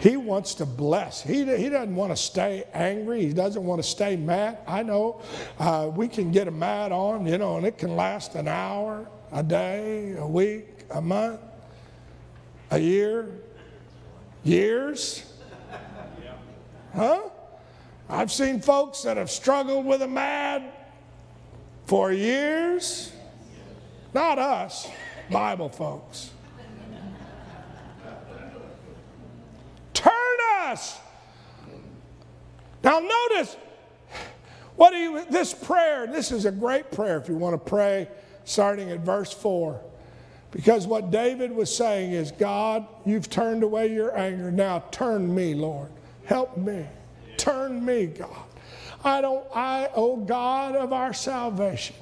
He 0.00 0.16
wants 0.16 0.54
to 0.56 0.66
bless. 0.66 1.22
He, 1.22 1.44
he 1.56 1.68
doesn't 1.68 1.94
want 1.94 2.10
to 2.10 2.16
stay 2.16 2.64
angry. 2.74 3.22
He 3.24 3.32
doesn't 3.32 3.62
want 3.62 3.82
to 3.82 3.88
stay 3.88 4.16
mad. 4.16 4.58
I 4.66 4.82
know 4.82 5.22
uh, 5.60 5.92
we 5.94 6.08
can 6.08 6.32
get 6.32 6.48
a 6.48 6.50
mad 6.50 6.90
on, 6.90 7.26
you 7.26 7.38
know, 7.38 7.56
and 7.56 7.64
it 7.64 7.78
can 7.78 7.94
last 7.94 8.34
an 8.34 8.48
hour, 8.48 9.06
a 9.34 9.42
day, 9.42 10.14
a 10.16 10.26
week, 10.26 10.84
a 10.92 11.00
month, 11.00 11.40
a 12.70 12.78
year, 12.78 13.28
years. 14.44 15.24
Huh? 16.94 17.20
I've 18.08 18.30
seen 18.30 18.60
folks 18.60 19.02
that 19.02 19.16
have 19.16 19.30
struggled 19.30 19.84
with 19.84 20.02
a 20.02 20.06
mad 20.06 20.62
for 21.86 22.12
years. 22.12 23.12
Not 24.14 24.38
us, 24.38 24.88
Bible 25.28 25.68
folks. 25.68 26.30
Turn 29.94 30.12
us. 30.62 30.96
Now, 32.84 33.00
notice 33.00 33.56
what 34.76 34.94
he, 34.94 35.24
this 35.28 35.52
prayer, 35.52 36.06
this 36.06 36.30
is 36.30 36.44
a 36.44 36.52
great 36.52 36.92
prayer 36.92 37.18
if 37.18 37.28
you 37.28 37.34
want 37.34 37.54
to 37.54 37.70
pray 37.70 38.08
starting 38.44 38.90
at 38.90 39.00
verse 39.00 39.32
4. 39.32 39.80
Because 40.50 40.86
what 40.86 41.10
David 41.10 41.50
was 41.50 41.74
saying 41.74 42.12
is, 42.12 42.30
God, 42.30 42.86
you've 43.04 43.28
turned 43.28 43.64
away 43.64 43.92
your 43.92 44.16
anger. 44.16 44.52
Now 44.52 44.84
turn 44.90 45.34
me, 45.34 45.52
Lord. 45.52 45.88
Help 46.24 46.56
me. 46.56 46.86
Turn 47.36 47.84
me, 47.84 48.06
God. 48.06 48.30
I 49.02 49.20
don't, 49.20 49.44
I, 49.54 49.90
oh 49.94 50.16
God 50.16 50.76
of 50.76 50.92
our 50.92 51.12
salvation, 51.12 51.96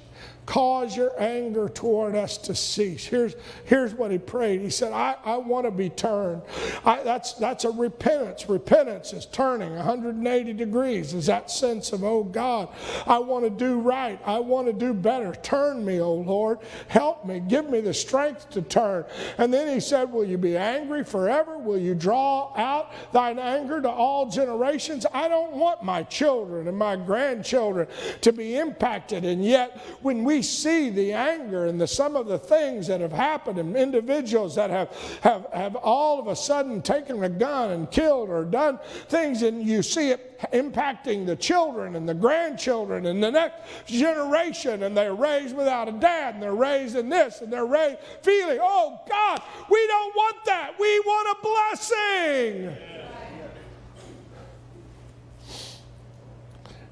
cause 0.46 0.96
your 0.96 1.12
anger 1.20 1.68
toward 1.68 2.14
us 2.14 2.36
to 2.38 2.54
cease. 2.54 3.04
Here's, 3.04 3.34
here's 3.64 3.94
what 3.94 4.10
he 4.10 4.18
prayed. 4.18 4.60
He 4.60 4.70
said, 4.70 4.92
I, 4.92 5.16
I 5.24 5.36
want 5.36 5.66
to 5.66 5.70
be 5.70 5.88
turned. 5.88 6.42
I, 6.84 7.02
that's, 7.02 7.34
that's 7.34 7.64
a 7.64 7.70
repentance. 7.70 8.48
Repentance 8.48 9.12
is 9.12 9.26
turning 9.26 9.74
180 9.74 10.52
degrees, 10.52 11.14
is 11.14 11.26
that 11.26 11.50
sense 11.50 11.92
of, 11.92 12.04
oh 12.04 12.24
God, 12.24 12.68
I 13.06 13.18
want 13.18 13.44
to 13.44 13.50
do 13.50 13.80
right. 13.80 14.20
I 14.24 14.38
want 14.38 14.66
to 14.66 14.72
do 14.72 14.92
better. 14.92 15.34
Turn 15.34 15.84
me, 15.84 16.00
oh 16.00 16.14
Lord. 16.14 16.58
Help 16.88 17.24
me. 17.24 17.40
Give 17.40 17.68
me 17.68 17.80
the 17.80 17.94
strength 17.94 18.50
to 18.50 18.62
turn. 18.62 19.04
And 19.38 19.52
then 19.52 19.72
he 19.72 19.80
said, 19.80 20.12
Will 20.12 20.24
you 20.24 20.38
be 20.38 20.56
angry 20.56 21.04
forever? 21.04 21.58
Will 21.58 21.78
you 21.78 21.94
draw 21.94 22.52
out 22.56 22.92
thine 23.12 23.38
anger 23.38 23.80
to 23.80 23.90
all 23.90 24.28
generations? 24.28 25.06
I 25.12 25.28
don't 25.28 25.52
want 25.52 25.82
my 25.82 26.02
children 26.04 26.68
and 26.68 26.76
my 26.76 26.96
grandchildren 26.96 27.86
to 28.20 28.32
be 28.32 28.56
impacted. 28.56 29.24
And 29.24 29.44
yet, 29.44 29.78
when 30.02 30.24
we 30.24 30.31
see 30.40 30.88
the 30.88 31.12
anger 31.12 31.66
and 31.66 31.80
the, 31.80 31.86
some 31.86 32.16
of 32.16 32.26
the 32.26 32.38
things 32.38 32.86
that 32.86 33.00
have 33.00 33.12
happened 33.12 33.58
and 33.58 33.76
individuals 33.76 34.54
that 34.54 34.70
have, 34.70 34.88
have, 35.22 35.46
have 35.52 35.76
all 35.76 36.20
of 36.20 36.28
a 36.28 36.36
sudden 36.36 36.80
taken 36.80 37.22
a 37.24 37.28
gun 37.28 37.72
and 37.72 37.90
killed 37.90 38.30
or 38.30 38.44
done 38.44 38.78
things, 39.08 39.42
and 39.42 39.62
you 39.62 39.82
see 39.82 40.10
it 40.10 40.40
impacting 40.52 41.26
the 41.26 41.36
children 41.36 41.96
and 41.96 42.08
the 42.08 42.14
grandchildren 42.14 43.06
and 43.06 43.22
the 43.22 43.30
next 43.30 43.86
generation, 43.86 44.84
and 44.84 44.96
they're 44.96 45.14
raised 45.14 45.56
without 45.56 45.88
a 45.88 45.92
dad, 45.92 46.34
and 46.34 46.42
they're 46.42 46.54
raised 46.54 46.96
in 46.96 47.08
this, 47.08 47.40
and 47.40 47.52
they're 47.52 47.66
raised 47.66 47.98
feeling, 48.22 48.58
oh 48.62 49.00
God, 49.08 49.42
we 49.68 49.86
don't 49.88 50.14
want 50.14 50.36
that. 50.46 50.78
We 50.78 51.00
want 51.00 51.36
a 51.36 51.42
blessing. 51.42 52.76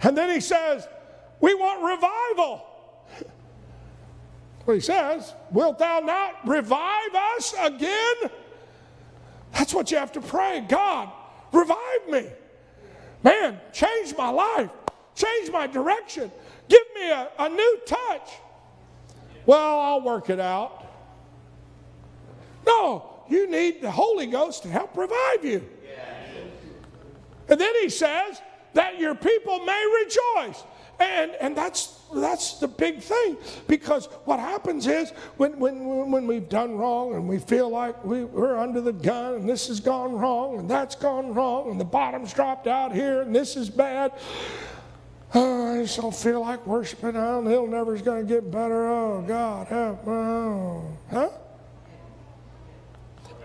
And 0.02 0.16
then 0.16 0.30
he 0.30 0.40
says, 0.40 0.88
we 1.40 1.54
want 1.54 1.82
revival 1.82 2.66
he 4.72 4.80
says. 4.80 5.34
Wilt 5.50 5.78
thou 5.78 6.00
not 6.00 6.46
revive 6.46 7.14
us 7.36 7.54
again? 7.60 8.30
That's 9.52 9.74
what 9.74 9.90
you 9.90 9.98
have 9.98 10.12
to 10.12 10.20
pray. 10.20 10.64
God, 10.68 11.10
revive 11.52 12.08
me. 12.08 12.26
Man, 13.22 13.60
change 13.72 14.16
my 14.16 14.30
life, 14.30 14.70
change 15.14 15.50
my 15.50 15.66
direction, 15.66 16.30
give 16.68 16.82
me 16.94 17.10
a, 17.10 17.28
a 17.38 17.48
new 17.48 17.78
touch. 17.86 18.30
Well, 19.44 19.80
I'll 19.80 20.00
work 20.00 20.30
it 20.30 20.40
out. 20.40 20.86
No, 22.66 23.24
you 23.28 23.50
need 23.50 23.82
the 23.82 23.90
Holy 23.90 24.26
Ghost 24.26 24.62
to 24.62 24.68
help 24.68 24.96
revive 24.96 25.44
you. 25.44 25.68
And 27.48 27.60
then 27.60 27.74
he 27.80 27.88
says 27.88 28.40
that 28.74 28.98
your 29.00 29.14
people 29.14 29.64
may 29.64 30.04
rejoice. 30.04 30.62
And, 31.00 31.32
and 31.40 31.56
that's, 31.56 31.99
that's 32.14 32.54
the 32.54 32.68
big 32.68 33.00
thing 33.00 33.36
because 33.66 34.06
what 34.24 34.40
happens 34.40 34.86
is 34.86 35.10
when, 35.36 35.58
when, 35.58 36.10
when 36.10 36.26
we've 36.26 36.48
done 36.48 36.76
wrong 36.76 37.14
and 37.14 37.28
we 37.28 37.38
feel 37.38 37.68
like 37.68 38.04
we, 38.04 38.24
we're 38.24 38.58
under 38.58 38.80
the 38.80 38.92
gun 38.92 39.34
and 39.34 39.48
this 39.48 39.68
has 39.68 39.80
gone 39.80 40.12
wrong 40.12 40.58
and 40.58 40.70
that's 40.70 40.94
gone 40.94 41.32
wrong 41.34 41.70
and 41.70 41.80
the 41.80 41.84
bottom's 41.84 42.32
dropped 42.32 42.66
out 42.66 42.92
here 42.92 43.22
and 43.22 43.34
this 43.34 43.56
is 43.56 43.70
bad. 43.70 44.12
Oh, 45.34 45.74
I 45.74 45.82
just 45.82 46.00
don't 46.00 46.14
feel 46.14 46.40
like 46.40 46.66
worshiping. 46.66 47.16
Oh, 47.16 47.46
He'll 47.46 47.66
never's 47.66 48.02
going 48.02 48.26
to 48.26 48.34
get 48.34 48.50
better. 48.50 48.88
Oh, 48.88 49.22
God, 49.26 49.68
help. 49.68 50.08
Oh. 50.08 50.98
Huh? 51.10 51.28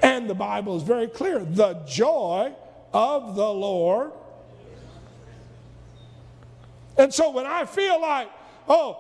And 0.02 0.30
the 0.30 0.34
Bible 0.34 0.78
is 0.78 0.84
very 0.84 1.08
clear 1.08 1.40
the 1.40 1.74
joy 1.86 2.54
of 2.92 3.36
the 3.36 3.48
Lord 3.48 4.12
and 6.98 7.14
so 7.14 7.32
when 7.32 7.46
I 7.46 7.66
feel 7.66 8.02
like, 8.02 8.30
oh, 8.68 9.00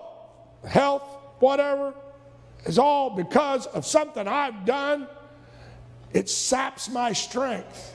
health, 0.68 1.04
whatever, 1.40 1.94
is 2.66 2.80
all 2.80 3.10
because 3.10 3.68
of 3.68 3.86
something 3.86 4.28
I've 4.28 4.66
done, 4.66 5.08
it 6.14 6.30
saps 6.30 6.90
my 6.90 7.14
strength. 7.14 7.94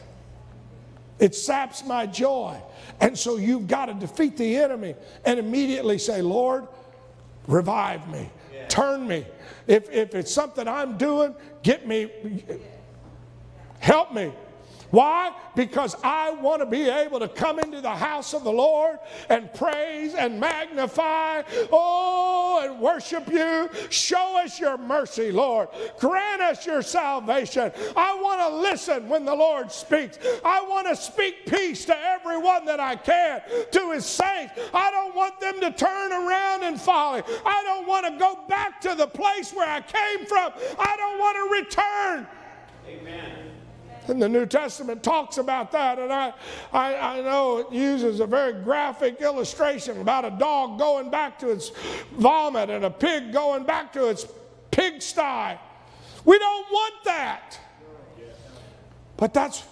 It 1.18 1.34
saps 1.34 1.84
my 1.84 2.06
joy. 2.06 2.56
And 3.00 3.18
so 3.18 3.36
you've 3.36 3.66
got 3.66 3.86
to 3.86 3.94
defeat 3.94 4.36
the 4.36 4.56
enemy 4.56 4.94
and 5.24 5.38
immediately 5.38 5.98
say, 5.98 6.22
Lord, 6.22 6.66
revive 7.46 8.08
me, 8.08 8.30
yeah. 8.52 8.66
turn 8.68 9.06
me. 9.06 9.26
If, 9.66 9.90
if 9.90 10.14
it's 10.14 10.32
something 10.32 10.66
I'm 10.66 10.96
doing, 10.96 11.34
get 11.62 11.86
me, 11.86 12.10
help 13.80 14.12
me. 14.12 14.32
Why? 14.90 15.32
Because 15.54 15.96
I 16.02 16.30
want 16.30 16.60
to 16.62 16.66
be 16.66 16.88
able 16.88 17.20
to 17.20 17.28
come 17.28 17.58
into 17.58 17.80
the 17.80 17.90
house 17.90 18.34
of 18.34 18.44
the 18.44 18.52
Lord 18.52 18.98
and 19.28 19.52
praise 19.54 20.14
and 20.14 20.40
magnify, 20.40 21.42
oh, 21.70 22.60
and 22.62 22.80
worship 22.80 23.28
you. 23.28 23.70
Show 23.88 24.40
us 24.42 24.58
your 24.58 24.78
mercy, 24.78 25.30
Lord. 25.30 25.68
Grant 25.98 26.42
us 26.42 26.66
your 26.66 26.82
salvation. 26.82 27.72
I 27.96 28.20
want 28.20 28.40
to 28.40 28.56
listen 28.56 29.08
when 29.08 29.24
the 29.24 29.34
Lord 29.34 29.70
speaks. 29.70 30.18
I 30.44 30.62
want 30.62 30.88
to 30.88 30.96
speak 30.96 31.46
peace 31.46 31.84
to 31.86 31.96
everyone 31.96 32.64
that 32.64 32.80
I 32.80 32.96
can, 32.96 33.42
to 33.70 33.92
his 33.92 34.06
saints. 34.06 34.54
I 34.74 34.90
don't 34.90 35.14
want 35.14 35.40
them 35.40 35.60
to 35.60 35.70
turn 35.72 36.12
around 36.12 36.64
and 36.64 36.80
folly. 36.80 37.22
I 37.46 37.62
don't 37.64 37.86
want 37.86 38.06
to 38.06 38.18
go 38.18 38.40
back 38.48 38.80
to 38.82 38.94
the 38.94 39.06
place 39.06 39.52
where 39.52 39.68
I 39.68 39.80
came 39.80 40.26
from. 40.26 40.52
I 40.78 40.96
don't 40.96 41.18
want 41.18 41.36
to 41.36 41.60
return. 41.60 42.26
Amen. 42.88 43.39
And 44.10 44.20
the 44.20 44.28
New 44.28 44.44
Testament 44.44 45.02
talks 45.02 45.38
about 45.38 45.70
that. 45.72 45.98
And 45.98 46.12
I, 46.12 46.34
I, 46.72 46.94
I, 46.96 47.20
know 47.20 47.58
it 47.58 47.72
uses 47.72 48.20
a 48.20 48.26
very 48.26 48.52
graphic 48.52 49.20
illustration 49.20 50.00
about 50.00 50.24
a 50.24 50.30
dog 50.30 50.78
going 50.78 51.10
back 51.10 51.38
to 51.38 51.50
its 51.50 51.70
vomit 52.12 52.70
and 52.70 52.84
a 52.84 52.90
pig 52.90 53.32
going 53.32 53.64
back 53.64 53.92
to 53.92 54.08
its 54.08 54.26
pigsty. 54.72 55.58
We 56.24 56.38
don't 56.38 56.70
want 56.70 56.94
that. 57.04 57.58
But 59.16 59.32
that's 59.32 59.62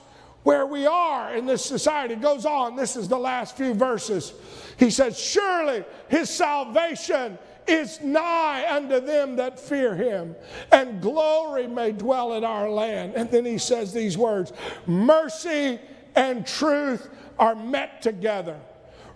where 0.45 0.67
we 0.67 0.87
are 0.87 1.35
in 1.35 1.45
this 1.45 1.65
society. 1.65 2.15
It 2.15 2.21
goes 2.21 2.47
on. 2.47 2.77
This 2.77 2.97
is 2.97 3.09
the 3.09 3.19
last 3.19 3.57
few 3.57 3.75
verses. 3.75 4.33
He 4.79 4.91
says, 4.91 5.19
Surely 5.19 5.85
his 6.09 6.31
salvation 6.31 7.39
is 7.69 8.01
nigh 8.01 8.67
unto 8.75 9.01
them 9.01 9.37
that 9.37 9.59
fear 9.59 9.95
him, 9.95 10.35
and 10.73 11.01
glory 11.01 11.67
may 11.67 11.93
dwell 11.93 12.35
in 12.35 12.45
our 12.45 12.69
land. 12.69 13.15
And 13.15 13.31
then 13.31 13.45
he 13.45 13.59
says 13.59 13.93
these 13.93 14.17
words 14.17 14.53
Mercy 14.87 15.79
and 16.15 16.47
truth 16.47 17.09
are 17.39 17.55
met 17.55 18.03
together. 18.03 18.59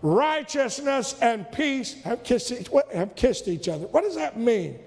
Righteousness 0.02 1.16
and 1.20 1.50
peace 1.52 2.00
have 2.02 2.24
kissed, 2.24 2.50
each, 2.52 2.68
have 2.92 3.14
kissed 3.14 3.48
each 3.48 3.68
other. 3.68 3.86
What 3.86 4.02
does 4.02 4.16
that 4.16 4.38
mean? 4.38 4.78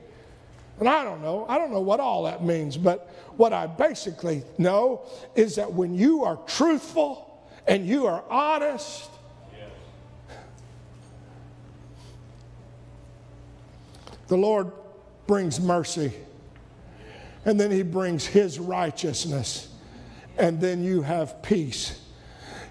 And 0.79 0.89
I 0.89 1.03
don't 1.05 1.21
know. 1.21 1.45
I 1.47 1.57
don't 1.57 1.71
know 1.71 1.79
what 1.79 1.99
all 2.01 2.23
that 2.23 2.43
means, 2.43 2.75
but 2.75 3.09
what 3.37 3.53
I 3.53 3.65
basically 3.65 4.43
know 4.57 5.03
is 5.35 5.55
that 5.55 5.71
when 5.71 5.95
you 5.95 6.25
are 6.25 6.37
truthful 6.47 7.47
and 7.65 7.87
you 7.87 8.07
are 8.07 8.23
honest 8.29 9.09
The 14.27 14.37
Lord 14.37 14.71
brings 15.27 15.59
mercy, 15.59 16.13
and 17.45 17.59
then 17.59 17.71
He 17.71 17.83
brings 17.83 18.25
His 18.25 18.59
righteousness, 18.59 19.69
and 20.37 20.59
then 20.59 20.83
you 20.83 21.01
have 21.01 21.41
peace. 21.41 22.01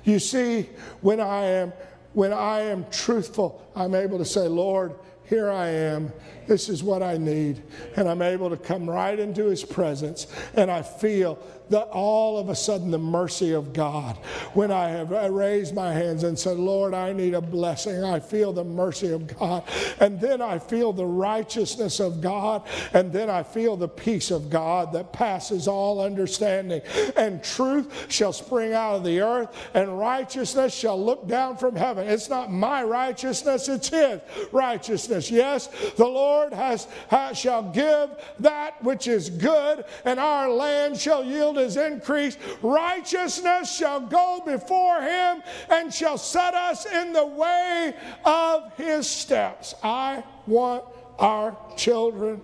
You 0.04 0.18
see, 0.18 0.68
when 1.00 1.20
I 1.20 1.44
am 1.44 1.72
when 2.12 2.32
I 2.32 2.60
am 2.60 2.86
truthful, 2.90 3.60
I'm 3.74 3.94
able 3.94 4.18
to 4.18 4.24
say, 4.24 4.46
Lord, 4.46 4.94
here 5.24 5.50
I 5.50 5.68
am. 5.68 6.12
This 6.46 6.68
is 6.68 6.82
what 6.82 7.02
I 7.02 7.16
need. 7.16 7.62
And 7.96 8.08
I'm 8.08 8.22
able 8.22 8.50
to 8.50 8.56
come 8.56 8.88
right 8.88 9.18
into 9.18 9.46
his 9.46 9.64
presence 9.64 10.26
and 10.54 10.70
I 10.70 10.82
feel 10.82 11.38
that 11.70 11.88
all 11.88 12.38
of 12.38 12.48
a 12.48 12.54
sudden 12.54 12.90
the 12.90 12.98
mercy 12.98 13.52
of 13.52 13.72
God. 13.72 14.16
When 14.52 14.70
I 14.70 14.88
have 14.90 15.12
uh, 15.12 15.30
raised 15.30 15.74
my 15.74 15.92
hands 15.92 16.22
and 16.24 16.38
said, 16.38 16.58
Lord, 16.58 16.92
I 16.92 17.12
need 17.12 17.34
a 17.34 17.40
blessing, 17.40 18.04
I 18.04 18.20
feel 18.20 18.52
the 18.52 18.64
mercy 18.64 19.12
of 19.12 19.38
God. 19.38 19.64
And 19.98 20.20
then 20.20 20.42
I 20.42 20.58
feel 20.58 20.92
the 20.92 21.06
righteousness 21.06 22.00
of 22.00 22.20
God. 22.20 22.66
And 22.92 23.12
then 23.12 23.30
I 23.30 23.42
feel 23.42 23.76
the 23.76 23.88
peace 23.88 24.30
of 24.30 24.50
God 24.50 24.92
that 24.92 25.12
passes 25.12 25.66
all 25.66 26.00
understanding. 26.00 26.82
And 27.16 27.42
truth 27.42 28.12
shall 28.12 28.32
spring 28.32 28.72
out 28.72 28.96
of 28.96 29.04
the 29.04 29.20
earth, 29.20 29.48
and 29.74 29.98
righteousness 29.98 30.74
shall 30.74 31.02
look 31.02 31.26
down 31.26 31.56
from 31.56 31.76
heaven. 31.76 32.06
It's 32.06 32.28
not 32.28 32.52
my 32.52 32.82
righteousness, 32.82 33.68
it's 33.68 33.88
His 33.88 34.20
righteousness. 34.52 35.30
Yes, 35.30 35.68
the 35.96 36.06
Lord 36.06 36.33
has, 36.52 36.86
has 37.08 37.38
shall 37.38 37.62
give 37.62 38.10
that 38.40 38.82
which 38.82 39.06
is 39.06 39.30
good, 39.30 39.84
and 40.04 40.18
our 40.18 40.50
land 40.50 40.96
shall 40.98 41.24
yield 41.24 41.56
his 41.56 41.76
increase. 41.76 42.36
Righteousness 42.62 43.74
shall 43.74 44.00
go 44.00 44.42
before 44.44 45.00
him 45.00 45.42
and 45.70 45.92
shall 45.92 46.18
set 46.18 46.54
us 46.54 46.86
in 46.86 47.12
the 47.12 47.26
way 47.26 47.94
of 48.24 48.74
his 48.76 49.08
steps. 49.08 49.74
I 49.82 50.24
want 50.46 50.84
our 51.18 51.56
children 51.76 52.40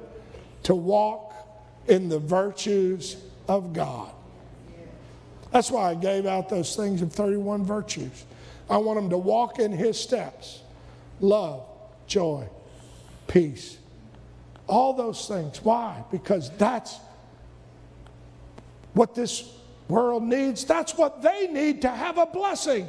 to 0.64 0.74
walk 0.74 1.34
in 1.88 2.08
the 2.08 2.18
virtues 2.18 3.16
of 3.48 3.72
God. 3.72 4.10
That's 5.50 5.70
why 5.70 5.90
I 5.90 5.94
gave 5.94 6.26
out 6.26 6.48
those 6.48 6.76
things 6.76 7.02
of 7.02 7.12
31 7.12 7.64
virtues. 7.64 8.24
I 8.68 8.76
want 8.76 9.00
them 9.00 9.10
to 9.10 9.18
walk 9.18 9.58
in 9.58 9.72
his 9.72 9.98
steps 9.98 10.60
love, 11.20 11.66
joy, 12.06 12.48
peace, 13.26 13.78
all 14.70 14.94
those 14.94 15.26
things. 15.28 15.62
Why? 15.62 16.02
Because 16.10 16.50
that's 16.56 16.98
what 18.94 19.14
this 19.14 19.52
world 19.88 20.22
needs, 20.22 20.64
that's 20.64 20.96
what 20.96 21.20
they 21.20 21.48
need 21.48 21.82
to 21.82 21.88
have 21.88 22.16
a 22.16 22.26
blessing. 22.26 22.88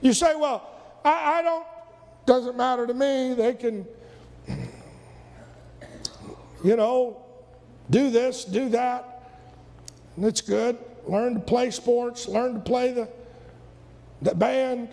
You 0.00 0.12
say, 0.12 0.36
well, 0.36 0.68
I, 1.04 1.38
I 1.38 1.42
don't, 1.42 1.66
doesn't 2.24 2.56
matter 2.56 2.86
to 2.86 2.94
me. 2.94 3.34
They 3.34 3.54
can, 3.54 3.86
you 6.62 6.76
know, 6.76 7.20
do 7.90 8.10
this, 8.10 8.44
do 8.44 8.68
that, 8.68 9.30
and 10.16 10.24
it's 10.24 10.40
good. 10.40 10.78
Learn 11.06 11.34
to 11.34 11.40
play 11.40 11.70
sports, 11.70 12.28
learn 12.28 12.54
to 12.54 12.60
play 12.60 12.92
the, 12.92 13.08
the 14.22 14.34
band, 14.34 14.90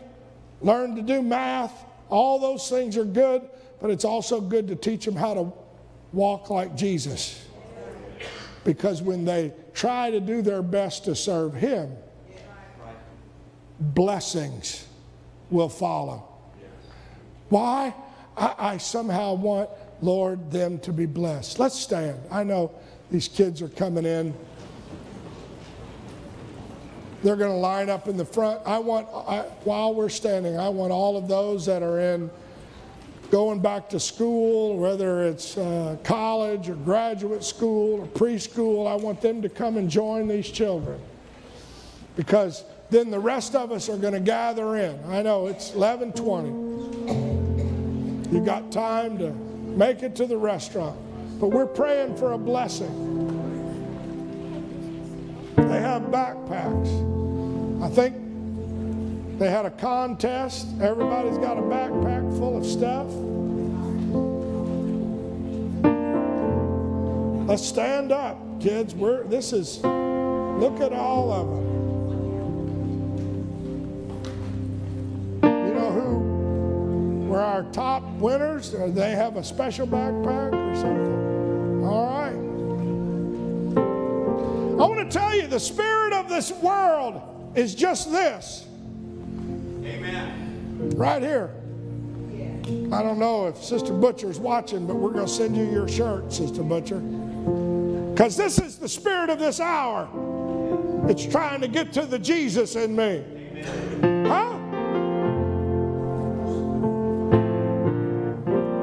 learn 0.62 0.96
to 0.96 1.02
do 1.02 1.22
math. 1.22 1.86
All 2.10 2.40
those 2.40 2.70
things 2.70 2.98
are 2.98 3.06
good, 3.06 3.48
but 3.86 3.92
it's 3.92 4.04
also 4.04 4.42
good 4.42 4.68
to 4.70 4.76
teach 4.76 5.06
them 5.06 5.16
how 5.16 5.36
to 5.36 5.54
walk 6.12 6.50
like 6.50 6.76
Jesus. 6.76 7.46
Because 8.64 9.04
when 9.04 9.26
they 9.26 9.54
try 9.76 10.10
to 10.10 10.20
do 10.20 10.42
their 10.42 10.64
best 10.64 11.06
to 11.06 11.14
serve 11.14 11.54
Him, 11.54 11.96
blessings 13.80 14.88
will 15.52 15.70
follow. 15.70 16.28
Why? 17.50 17.94
I, 18.36 18.56
I, 18.58 18.78
somehow 18.78 19.36
want, 19.36 19.70
Lord, 20.02 20.50
them 20.50 20.80
to 20.80 20.92
be 20.92 21.06
blessed. 21.06 21.60
Let's 21.60 21.80
stand. 21.80 22.20
I 22.32 22.44
know 22.44 22.72
these 23.12 23.28
kids 23.28 23.62
are 23.62 23.70
coming 23.70 24.08
in. 24.08 24.34
They're 27.22 27.36
going 27.36 27.52
to 27.52 27.58
line 27.58 27.92
up 27.92 28.08
in 28.08 28.18
the 28.18 28.26
front. 28.26 28.62
I 28.66 28.80
want, 28.80 29.08
I, 29.14 29.42
while 29.64 29.94
we're 29.94 30.10
standing, 30.10 30.58
I 30.58 30.70
want 30.70 30.92
all 30.92 31.18
of 31.18 31.28
those 31.28 31.68
that 31.68 31.84
are 31.84 32.00
in 32.00 32.32
going 33.30 33.60
back 33.60 33.90
to 33.90 34.00
school, 34.00 34.78
whether 34.78 35.24
it's 35.24 35.58
uh, 35.58 35.98
college 36.04 36.70
or 36.70 36.76
graduate 36.76 37.44
school 37.44 38.02
or 38.02 38.08
preschool, 38.08 38.88
I 38.88 38.96
want 38.96 39.22
them 39.22 39.42
to 39.42 39.50
come 39.50 39.78
and 39.78 39.90
join 39.90 40.28
these 40.28 40.50
children. 40.50 41.00
Because 42.16 42.64
then 42.90 43.12
the 43.12 43.20
rest 43.20 43.56
of 43.56 43.72
us 43.72 43.90
are 43.90 43.98
going 43.98 44.14
to 44.14 44.20
gather 44.20 44.78
in. 44.78 45.00
I 45.08 45.22
know 45.22 45.48
it's 45.48 45.72
11:20. 45.72 48.32
You 48.32 48.44
got 48.44 48.72
time 48.72 49.18
to 49.18 49.32
make 49.32 50.04
it 50.04 50.16
to 50.18 50.26
the 50.26 50.38
restaurant. 50.38 50.98
But 51.40 51.50
we're 51.50 51.66
praying 51.66 52.16
for 52.16 52.34
a 52.34 52.38
blessing. 52.38 53.02
They 55.56 55.80
have 55.80 56.04
backpacks. 56.04 57.84
I 57.84 57.90
think 57.90 58.16
they 59.38 59.50
had 59.50 59.66
a 59.66 59.72
contest. 59.72 60.68
Everybody's 60.82 61.38
got 61.38 61.58
a 61.58 61.62
backpack 61.62 62.38
full 62.38 62.58
of 62.58 62.66
stuff. 62.66 63.08
Let's 67.48 67.68
stand 67.68 68.14
up, 68.14 68.62
kids. 68.62 68.96
We're, 68.96 69.24
this 69.26 69.52
is, 69.52 69.84
look 69.84 70.80
at 70.80 70.94
all 70.94 71.32
of 71.32 71.48
them. 71.48 71.66
You 75.44 75.74
know 75.74 75.92
who 75.92 77.28
were 77.28 77.42
our 77.42 77.64
top 77.72 78.04
winners? 78.14 78.74
Or 78.74 78.90
they 78.90 79.12
have 79.12 79.36
a 79.36 79.44
special 79.44 79.86
backpack 79.86 80.54
or 80.54 80.76
something? 80.76 81.84
All 81.86 82.08
right. 82.08 82.36
I 84.82 84.88
want 84.88 85.00
to 85.00 85.18
tell 85.18 85.36
you 85.36 85.48
the 85.48 85.60
spirit 85.60 86.14
of 86.14 86.30
this 86.30 86.52
world 86.52 87.22
is 87.56 87.76
just 87.76 88.12
this 88.12 88.66
Right 90.96 91.22
here. 91.22 91.52
I 92.94 93.04
don't 93.04 93.20
know 93.20 93.48
if 93.48 93.62
Sister 93.62 93.92
Butcher's 93.92 94.40
watching, 94.40 94.88
but 94.88 94.96
we're 94.96 95.12
going 95.12 95.26
to 95.26 95.32
send 95.32 95.58
you 95.58 95.70
your 95.70 95.90
shirt, 95.90 96.32
Sister 96.32 96.64
Butcher. 96.64 97.00
Because 97.00 98.38
this 98.38 98.60
is 98.60 98.78
the 98.78 98.88
spirit 98.88 99.30
of 99.30 99.38
this 99.38 99.60
hour. 99.60 100.08
It's 101.10 101.26
trying 101.26 101.60
to 101.60 101.68
get 101.68 101.92
to 101.94 102.06
the 102.06 102.18
Jesus 102.18 102.78
in 102.78 102.96
me. 102.96 103.26
Huh? 104.26 104.58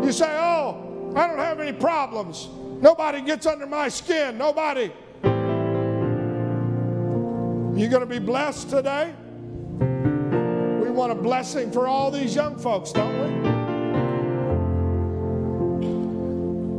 You 0.04 0.12
say, 0.12 0.36
oh, 0.38 1.12
I 1.16 1.26
don't 1.26 1.38
have 1.38 1.60
any 1.60 1.72
problems. 1.72 2.50
Nobody 2.82 3.22
gets 3.22 3.46
under 3.46 3.66
my 3.66 3.88
skin. 3.88 4.36
Nobody. 4.36 4.92
You 7.74 7.88
going 7.88 8.00
to 8.00 8.06
be 8.06 8.18
blessed 8.18 8.68
today? 8.68 9.14
a 11.10 11.14
blessing 11.14 11.70
for 11.70 11.88
all 11.88 12.10
these 12.10 12.34
young 12.34 12.58
folks, 12.58 12.92
don't 12.92 13.18
we? 13.20 13.28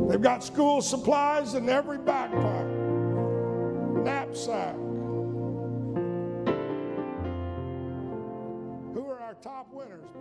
They've 0.08 0.22
got 0.22 0.44
school 0.44 0.80
supplies 0.80 1.54
in 1.54 1.68
every 1.68 1.98
backpack, 1.98 2.66
knapsack. 4.04 4.76
Who 8.94 9.04
are 9.10 9.20
our 9.20 9.34
top 9.42 9.66
winners? 9.72 10.13